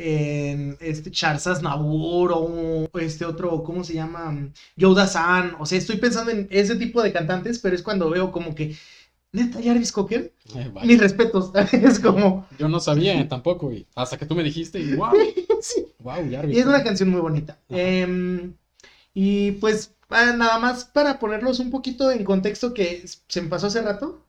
[0.02, 4.52] en este Charzas Nabur o este otro, ¿cómo se llama?
[4.76, 5.56] Yoda San.
[5.60, 8.76] O sea, estoy pensando en ese tipo de cantantes, pero es cuando veo como que.
[9.34, 10.34] ¿Neta Jarvis Cocker?
[10.56, 11.52] Eh, Mis respetos.
[11.72, 12.48] es como.
[12.58, 15.14] Yo no sabía tampoco, y hasta que tú me dijiste, y wow.
[16.00, 16.58] Wow, Jarvis.
[16.58, 17.58] Y es una canción muy bonita.
[17.70, 18.54] Em,
[19.14, 23.68] y pues, ah, nada más para ponerlos un poquito en contexto que se me pasó
[23.68, 24.26] hace rato.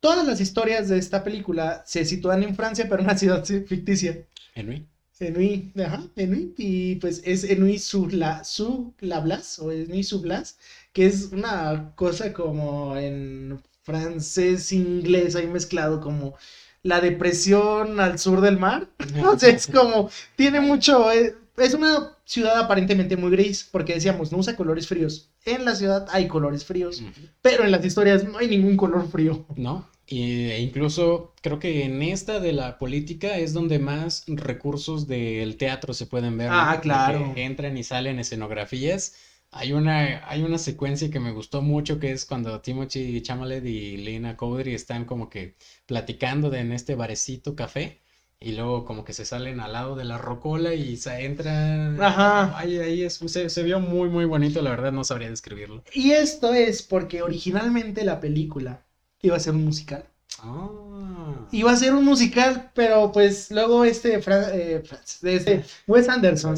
[0.00, 4.26] Todas las historias de esta película se sitúan en Francia, pero en una ciudad ficticia.
[4.54, 4.88] ¿En
[5.20, 10.56] Enui, ajá, Enui, y pues es Enui Subla, Sublablas, o Enui Sublas,
[10.92, 16.34] que es una cosa como en francés, inglés, ahí mezclado como
[16.82, 18.88] la depresión al sur del mar.
[19.26, 24.32] O sea, es como, tiene mucho, eh, es una ciudad aparentemente muy gris, porque decíamos,
[24.32, 25.28] no usa colores fríos.
[25.44, 27.02] En la ciudad hay colores fríos,
[27.42, 29.44] pero en las historias no hay ningún color frío.
[29.56, 35.56] No, e incluso creo que en esta de la política es donde más recursos del
[35.56, 36.48] teatro se pueden ver.
[36.50, 37.32] Ah, claro.
[37.36, 39.14] entran y salen escenografías.
[39.52, 43.96] Hay una, hay una secuencia que me gustó mucho que es cuando Timothy Chamalet y
[43.98, 48.00] Lena Cowdery están como que platicando de, en este barecito café
[48.40, 52.00] y luego como que se salen al lado de la rocola y se entran.
[52.02, 52.58] Ajá.
[52.58, 55.84] Ahí, ahí es, se, se vio muy, muy bonito, la verdad no sabría describirlo.
[55.92, 58.86] Y esto es porque originalmente la película
[59.22, 60.04] iba a ser un musical.
[60.42, 61.46] Ah.
[61.52, 64.82] Iba a ser un musical, pero pues luego este, Fra- eh,
[65.22, 66.56] este Wes Anderson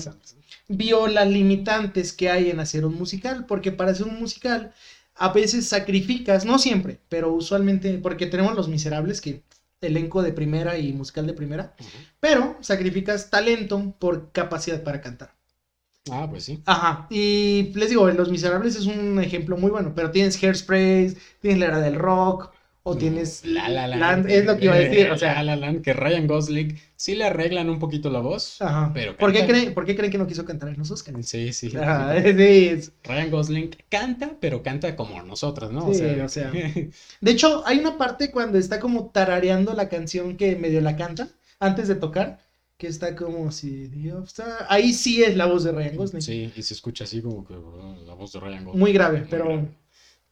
[0.68, 4.72] vio las limitantes que hay en hacer un musical, porque para hacer un musical
[5.14, 9.42] a veces sacrificas, no siempre, pero usualmente, porque tenemos Los Miserables, que
[9.80, 11.74] elenco de primera y musical de primera,
[12.20, 15.34] pero sacrificas talento por capacidad para cantar.
[16.10, 16.62] Ah, pues sí.
[16.64, 21.58] Ajá, y les digo, Los Miserables es un ejemplo muy bueno, pero tienes Hairspray, tienes
[21.58, 22.52] la era del rock,
[22.84, 24.00] o tienes La La Land.
[24.00, 26.78] Land, es lo que iba a decir, o La sea, La Land, que Ryan Gosling
[26.96, 28.60] sí le arreglan un poquito la voz.
[28.60, 28.92] ajá.
[28.94, 31.26] pero ¿Por qué, creen, ¿Por qué creen que no quiso cantar en los Oscars?
[31.28, 31.76] Sí, sí.
[31.76, 35.92] Ajá, sí, es- Ryan Gosling canta, pero canta como nosotros, ¿no?
[35.92, 36.50] Sí, o sea.
[37.20, 41.28] De hecho, hay una parte cuando está como tarareando la canción que medio la canta
[41.60, 42.40] antes de tocar,
[42.82, 44.66] que está como si Dios está...
[44.68, 46.20] Ahí sí es la voz de Ryan Gosling.
[46.20, 48.80] sí, y se escucha así como que la voz de Ryan Gosling.
[48.80, 49.44] Muy grave, Muy pero...
[49.44, 49.68] grave.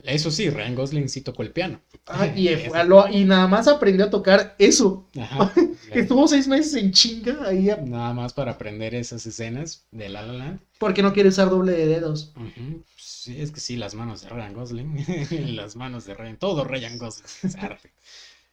[0.02, 1.80] Eso sí, Ryan Gosling sí tocó el piano.
[2.06, 2.82] Ah, y, Eso.
[2.84, 5.06] lo- y nada más aprendió a tocar eso.
[5.16, 5.52] Ajá.
[5.94, 10.22] Estuvo seis meses en chinga ahí a- Nada más para aprender esas escenas de La
[10.22, 10.60] La Land.
[10.78, 12.32] porque no quiere usar doble de dedos.
[12.96, 15.06] Sí, es que sí, las manos de Ryan Gosling.
[15.54, 16.36] las manos de Ryan.
[16.38, 17.26] Todo Ryan Gosling.
[17.44, 17.92] Es arte.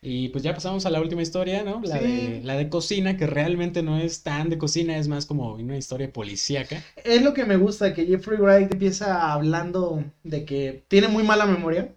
[0.09, 1.81] Y pues ya pasamos a la última historia, ¿no?
[1.83, 2.05] La, Sí.
[2.05, 5.77] de, la de cocina, que realmente no es tan de cocina, es más como una
[5.77, 6.81] historia policíaca.
[7.03, 11.45] Es lo que me gusta, que Jeffrey Wright empieza hablando de que tiene muy mala
[11.45, 11.93] memoria.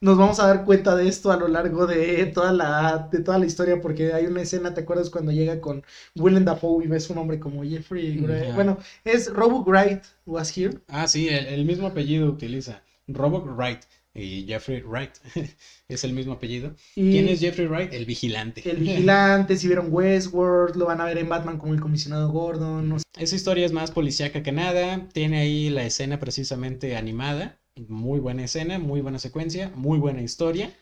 [0.00, 3.38] Nos vamos a dar cuenta de esto a lo largo de toda la, de toda
[3.38, 5.84] la historia, porque hay una escena, ¿te acuerdas cuando llega con
[6.16, 8.48] Willem Dafoe y ves un hombre como Jeffrey Wright?
[8.48, 8.54] Ya.
[8.54, 10.80] Bueno, es Robert Wright was here.
[10.88, 12.82] Ah, sí, el, el mismo apellido utiliza.
[13.06, 13.80] Robert Wright
[14.14, 15.12] y Jeffrey Wright.
[15.88, 16.74] es el mismo apellido.
[16.94, 17.92] Y ¿Quién es Jeffrey Wright?
[17.92, 18.68] El vigilante.
[18.68, 22.88] el vigilante, si vieron Westworld, lo van a ver en Batman como el comisionado Gordon.
[22.88, 23.04] no sé.
[23.18, 25.08] Esa historia es más policíaca que nada.
[25.12, 27.58] Tiene ahí la escena precisamente animada.
[27.88, 30.74] Muy buena escena, muy buena secuencia, muy buena historia.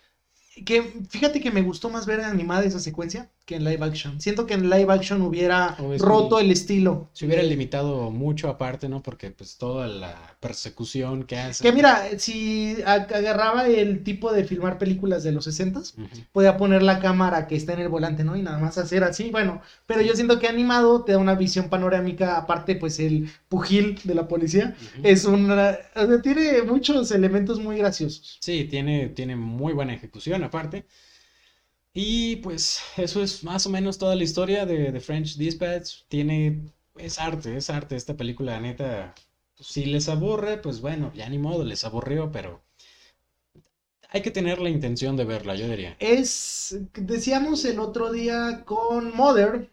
[0.64, 4.20] Que fíjate que me gustó más ver animada esa secuencia que en live action.
[4.20, 7.09] Siento que en live action hubiera roto el estilo.
[7.12, 9.03] Se hubiera limitado mucho aparte, ¿no?
[9.03, 11.64] Porque pues toda la persecución que hace.
[11.64, 16.09] Que mira, si agarraba el tipo de filmar películas de los 60s, Ujú.
[16.33, 18.37] podía poner la cámara que está en el volante, ¿no?
[18.37, 21.68] Y nada más hacer así, bueno, pero yo siento que animado te da una visión
[21.68, 27.59] panorámica, aparte pues el pugil de la policía es una, o sea, tiene muchos elementos
[27.59, 28.38] muy graciosos.
[28.40, 30.87] Sí, tiene, tiene muy buena ejecución aparte.
[31.93, 36.05] Y pues eso es más o menos toda la historia de, French Dispatch.
[36.09, 39.15] Tiene, es arte, es arte esta película, la neta.
[39.59, 42.63] Si les aburre, pues bueno, ya ni modo, les aburrió, pero
[44.11, 45.97] hay que tener la intención de verla, yo diría.
[45.99, 49.71] Es, decíamos el otro día con Mother,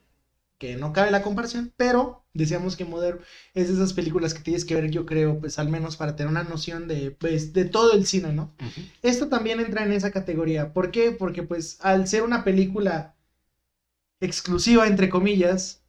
[0.58, 3.20] que no cabe la comparación, pero decíamos que Mother
[3.54, 6.32] es de esas películas que tienes que ver, yo creo, pues al menos para tener
[6.32, 8.54] una noción de, pues, de todo el cine, ¿no?
[9.02, 10.74] Esto también entra en esa categoría.
[10.74, 11.12] ¿Por qué?
[11.12, 13.16] Porque pues al ser una película
[14.20, 15.84] exclusiva, entre comillas,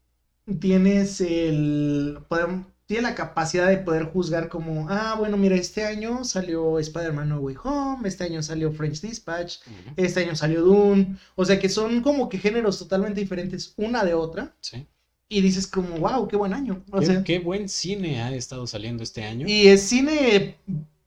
[0.61, 2.21] tienes el...
[2.29, 7.29] podem- tiene la capacidad de poder juzgar como, ah, bueno, mira, este año salió Spider-Man
[7.29, 9.59] No Way Home, este año salió French Dispatch,
[9.97, 14.15] este año salió Dune, o sea que son como que géneros totalmente diferentes una de
[14.15, 14.87] otra, Sí.
[15.29, 16.83] y dices como, wow, qué buen año.
[16.91, 19.47] O Qué, sea, qué buen cine ha estado saliendo este año.
[19.47, 20.57] y es cine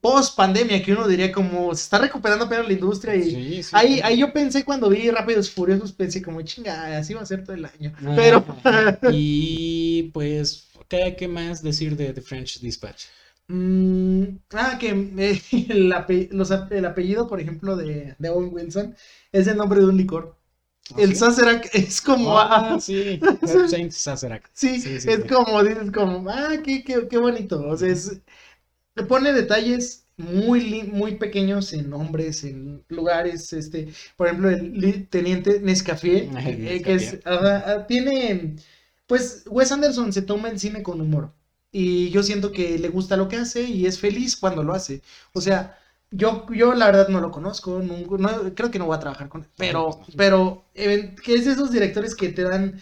[0.02, 3.24] post pandemia, que uno diría como, se está recuperando apenas la industria y...
[3.24, 4.02] Sí, sí, Ahí, sí.
[4.04, 7.56] ahí yo pensé cuando vi Rápidos Furiosos, pensé como, chinga, así va a ser todo
[7.56, 7.94] el año.
[8.04, 8.44] Ah, Pero,
[9.12, 13.06] Y pues, ¿qué, qué más decir de The French Dispatch?
[13.48, 14.24] mm,
[14.54, 18.96] ah, que eh, el, ape- los el apellido, por ejemplo, de, de Owen Wilson
[19.32, 20.38] es el nombre de un licor.
[20.98, 21.18] el ¿Ah, sí?
[21.18, 23.26] Sazerac es como, Ah, ah, sí,
[23.66, 24.52] Saint Sazerac.
[24.54, 27.62] sí, sí, sí, es como, dices como, ah, qué, qué, qué bonito.
[27.68, 28.22] O sea, es,
[28.96, 35.60] te pone detalles muy, muy pequeños en nombres, en lugares, este, por ejemplo, el teniente
[35.62, 36.42] Nescafé, Ah,
[36.84, 38.56] que, el es, ajá, ah, tiene,
[39.12, 41.34] pues, Wes Anderson se toma el cine con humor,
[41.72, 45.02] y yo siento que le gusta lo que hace y es feliz cuando lo hace,
[45.34, 45.78] o sea,
[46.12, 49.30] yo, yo la verdad no lo conozco, nunca- no- creo que no voy a trabajar
[49.30, 50.06] con él, pero, no.
[50.18, 52.80] pero, que es de esos directores que te dan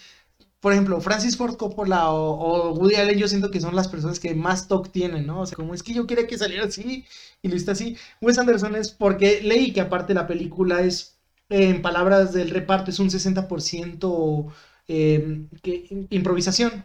[0.60, 2.32] por ejemplo, Francis Ford Coppola o,
[2.72, 5.42] o Woody Allen, yo siento que son las personas que más toque tienen, ¿no?
[5.42, 7.06] O sea, como es que yo quería que saliera así
[7.42, 7.98] y lo está así.
[8.22, 11.18] Wes Anderson es porque leí que aparte la película es,
[11.50, 14.48] en palabras del reparto, es un 60%
[14.92, 16.84] eh, que, improvisación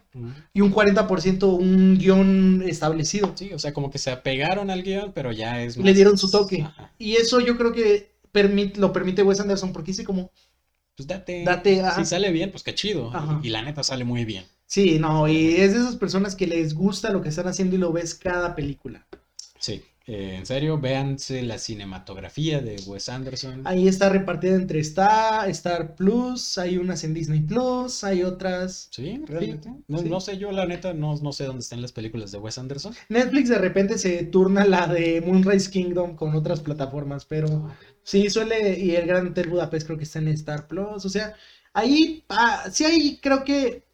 [0.53, 3.33] y un 40% un guion establecido.
[3.35, 6.19] Sí, o sea, como que se apegaron al guion, pero ya es Le más- dieron
[6.19, 6.63] su toque.
[6.63, 6.93] Ajá.
[6.99, 10.31] Y eso yo creo que permit- lo permite Wes Anderson porque dice como,
[10.97, 11.43] pues date.
[11.45, 11.83] Date.
[11.97, 13.11] Si sale bien, pues qué chido.
[13.15, 13.41] Ajá.
[13.43, 14.45] Y la neta sale muy bien.
[14.67, 17.79] Sí, no, y es de esas personas que les gusta lo que están haciendo y
[17.79, 19.07] lo ves cada película.
[19.59, 23.63] Sí, eh, en serio, véanse la cinematografía de Wes Anderson.
[23.67, 28.89] Ahí está repartida entre Star, Star Plus, hay unas en Disney Plus, hay otras.
[28.91, 29.71] Sí, realmente.
[29.89, 30.09] no, sí.
[30.09, 32.95] no sé, yo la neta no, no sé dónde están las películas de Wes Anderson.
[33.09, 37.71] Netflix de repente se turna la de Moonrise Kingdom con otras plataformas, pero
[38.03, 41.35] sí suele, y el Gran Hotel Budapest creo que está en Star Plus, o sea,
[41.73, 43.85] ahí ah, sí hay, creo que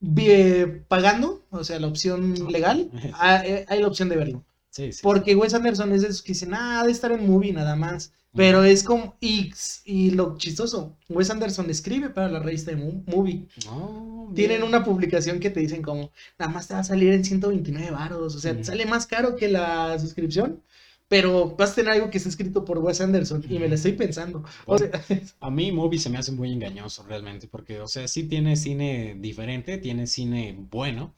[0.00, 4.44] vi- pagando, o sea, la opción legal, ah, eh, hay la opción de verlo.
[4.74, 5.00] Sí, sí.
[5.02, 7.76] Porque Wes Anderson es de esos que dicen, ah, ha de estar en movie nada
[7.76, 8.12] más.
[8.34, 9.52] Pero es como, y,
[9.84, 13.46] y lo chistoso, Wes Anderson escribe para la revista de Mo- Movie.
[13.64, 17.24] No, Tienen una publicación que te dicen como, nada más te va a salir en
[17.24, 20.60] 129 varos, o sea, te sale más caro que la suscripción,
[21.08, 23.92] pero vas a tener algo que está escrito por Wes Anderson y me lo estoy
[23.92, 24.42] pensando.
[24.66, 24.90] O sea,
[25.40, 29.14] A mí Movie se me hace muy engañoso realmente, porque, o sea, sí tiene cine
[29.18, 31.14] diferente, tiene cine bueno,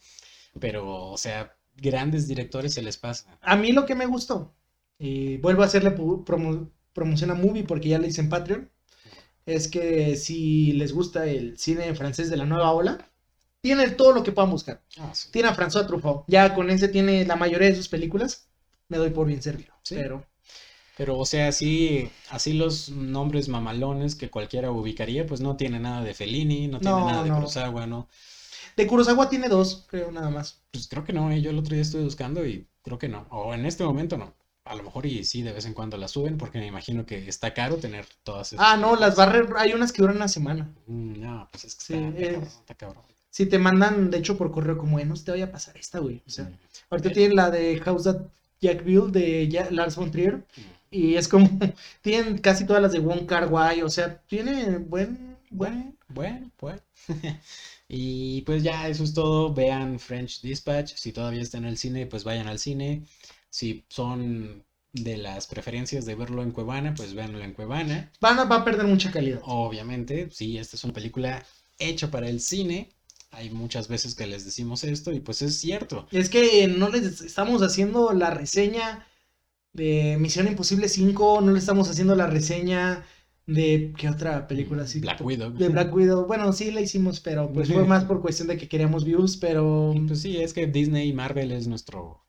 [0.61, 3.39] pero, o sea, grandes directores se les pasa.
[3.41, 4.55] a mí lo que me gustó,
[4.99, 8.71] y vuelvo a hacerle promo- promoción a Movie porque ya le hice en Patreon,
[9.47, 13.11] es que si les gusta el cine francés de la nueva ola,
[13.63, 14.83] tiene todo lo que puedan buscar.
[14.99, 15.29] Ah, sí.
[15.33, 18.49] Tiene a François Truffaut, ya con ese tiene la mayoría de sus películas,
[18.89, 19.75] me doy por bien servido.
[19.83, 19.97] Sí.
[19.97, 20.27] Pero
[20.97, 26.03] Pero, o sea, así, así los nombres mamalones que cualquiera ubicaría, pues no tiene nada
[26.03, 27.37] de Fellini, no tiene No, nada de no.
[27.37, 28.09] Kurosawa, ¿no?
[28.77, 30.61] De Kurosawa tiene dos, creo nada más.
[30.71, 33.27] Pues creo que no, eh, Yo el otro día estuve buscando y creo que no.
[33.31, 34.35] O en este momento no.
[34.65, 37.29] A lo mejor y sí, de vez en cuando las suben, porque me imagino que
[37.29, 38.67] está caro tener todas esas.
[38.69, 40.69] Ah, no, las barras, hay unas que duran una semana.
[40.87, 43.03] Mm, no, pues es que Sí, está, está es- cabrón, está cabrón.
[43.31, 45.99] Si te mandan, de hecho, por correo, como, "Eh, no te vaya a pasar esta,
[46.01, 46.23] güey.
[46.27, 46.57] O sea, Mm,
[46.91, 48.23] ahorita tienen la de House That
[48.61, 50.37] Jack Built de Ja- Lars von Trier.
[50.39, 50.61] mm.
[50.91, 51.49] Y es como,
[52.03, 53.83] tienen casi todas las de Wong Kar Wai.
[53.83, 55.73] O sea, tiene buen, buen.
[55.73, 56.83] Bueno, bueno, pues.
[57.89, 59.55] Y pues ya, eso es todo.
[59.55, 60.95] Vean French Dispatch.
[60.97, 63.05] Si todavía está en el cine, pues vayan al cine.
[63.49, 68.11] Si son de las preferencias de verlo en Cuevana, pues véanlo en Cuevana.
[68.21, 69.41] Van a, va a perder mucha calidad.
[69.45, 71.45] Obviamente, sí, esta es una película
[71.79, 72.91] hecha para el cine.
[73.31, 76.09] Hay muchas veces que les decimos esto y pues es cierto.
[76.11, 79.07] Es que no les estamos haciendo la reseña
[79.73, 83.05] de Misión Imposible 5, no le estamos haciendo la reseña
[83.47, 85.01] de qué otra película así.
[85.01, 85.53] Black Widow.
[85.53, 86.27] De Black Widow.
[86.27, 89.95] Bueno, sí la hicimos, pero pues fue más por cuestión de que queríamos views, pero
[90.07, 92.25] Pues sí, es que Disney y Marvel es nuestro,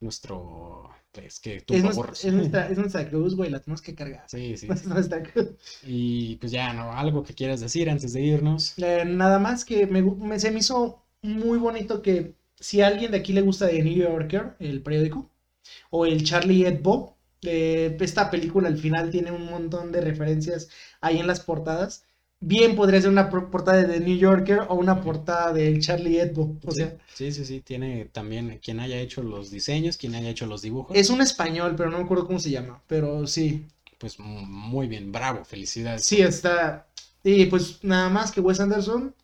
[0.00, 3.94] nuestro, pues que es, tumba nuestra, es, nuestra, es nuestra cruz, güey, la tenemos que
[3.94, 4.24] cargar.
[4.28, 4.66] Sí, sí.
[4.70, 5.50] Es nuestra cruz.
[5.86, 6.92] Y pues ya, ¿no?
[6.92, 8.76] Algo que quieras decir antes de irnos.
[8.78, 13.10] Eh, nada más que me, me- se me hizo muy bonito que si a alguien
[13.12, 15.30] de aquí le gusta The New Yorker, el periódico,
[15.90, 20.68] o el Charlie Hebdo, eh, esta película al final tiene un montón de referencias
[21.00, 22.04] ahí en las portadas.
[22.40, 26.20] Bien podría ser una por- portada de The New Yorker o una portada del Charlie
[26.20, 26.54] Hebdo.
[26.66, 30.28] O Sí, sea, sí, sí, sí, tiene también quien haya hecho los diseños, quien haya
[30.30, 30.96] hecho los dibujos.
[30.96, 32.82] es un español, pero no me acuerdo cómo se llama.
[32.86, 33.64] Pero sí,
[33.98, 36.04] Pues mu- muy bien, bravo, felicidades.
[36.04, 36.86] Sí, está.
[37.24, 39.14] Y pues nada más que Wes Anderson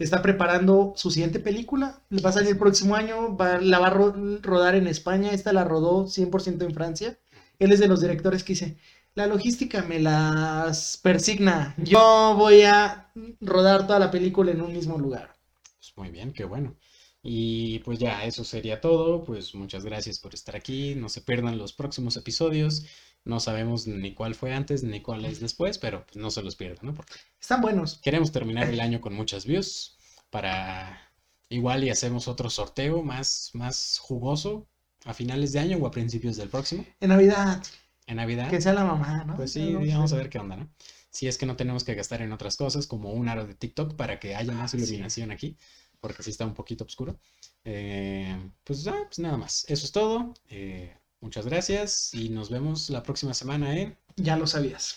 [0.00, 2.00] está preparando su siguiente película.
[2.24, 3.36] Va a salir el próximo año.
[3.36, 5.30] va- la va a ro- rodar en España.
[5.30, 7.16] Esta la rodó 100% en Francia.
[7.58, 8.76] Él es de los directores que dice:
[9.14, 11.74] La logística me las persigna.
[11.78, 15.34] Yo voy a rodar toda la película en un mismo lugar.
[15.78, 16.76] Pues muy bien, qué bueno.
[17.22, 19.24] Y pues ya, eso sería todo.
[19.24, 20.94] Pues muchas gracias por estar aquí.
[20.94, 22.86] No se pierdan los próximos episodios.
[23.24, 26.54] No sabemos ni cuál fue antes ni cuál es después, pero pues no se los
[26.56, 26.94] pierdan, ¿no?
[26.94, 27.98] Porque Están buenos.
[27.98, 29.98] queremos terminar el año con muchas views
[30.30, 31.00] para
[31.48, 34.68] igual y hacemos otro sorteo más, más jugoso
[35.06, 37.62] a finales de año o a principios del próximo, En Navidad.
[38.06, 38.50] en Navidad.
[38.50, 39.36] Que sea la mamá, ¿no?
[39.36, 40.68] Pues sí, No vamos a ver qué onda, ¿no?
[41.10, 43.96] Si es que no tenemos que gastar en otras cosas, como un aro de TikTok
[43.96, 44.76] para que haya más sí.
[44.76, 45.56] iluminación aquí,
[46.00, 47.18] porque sí está un poquito oscuro.
[47.64, 50.34] Eh, pues, ah, pues nada más, eso es todo.
[50.50, 54.96] Eh, muchas gracias y nos vemos la próxima semana en Ya lo sabías.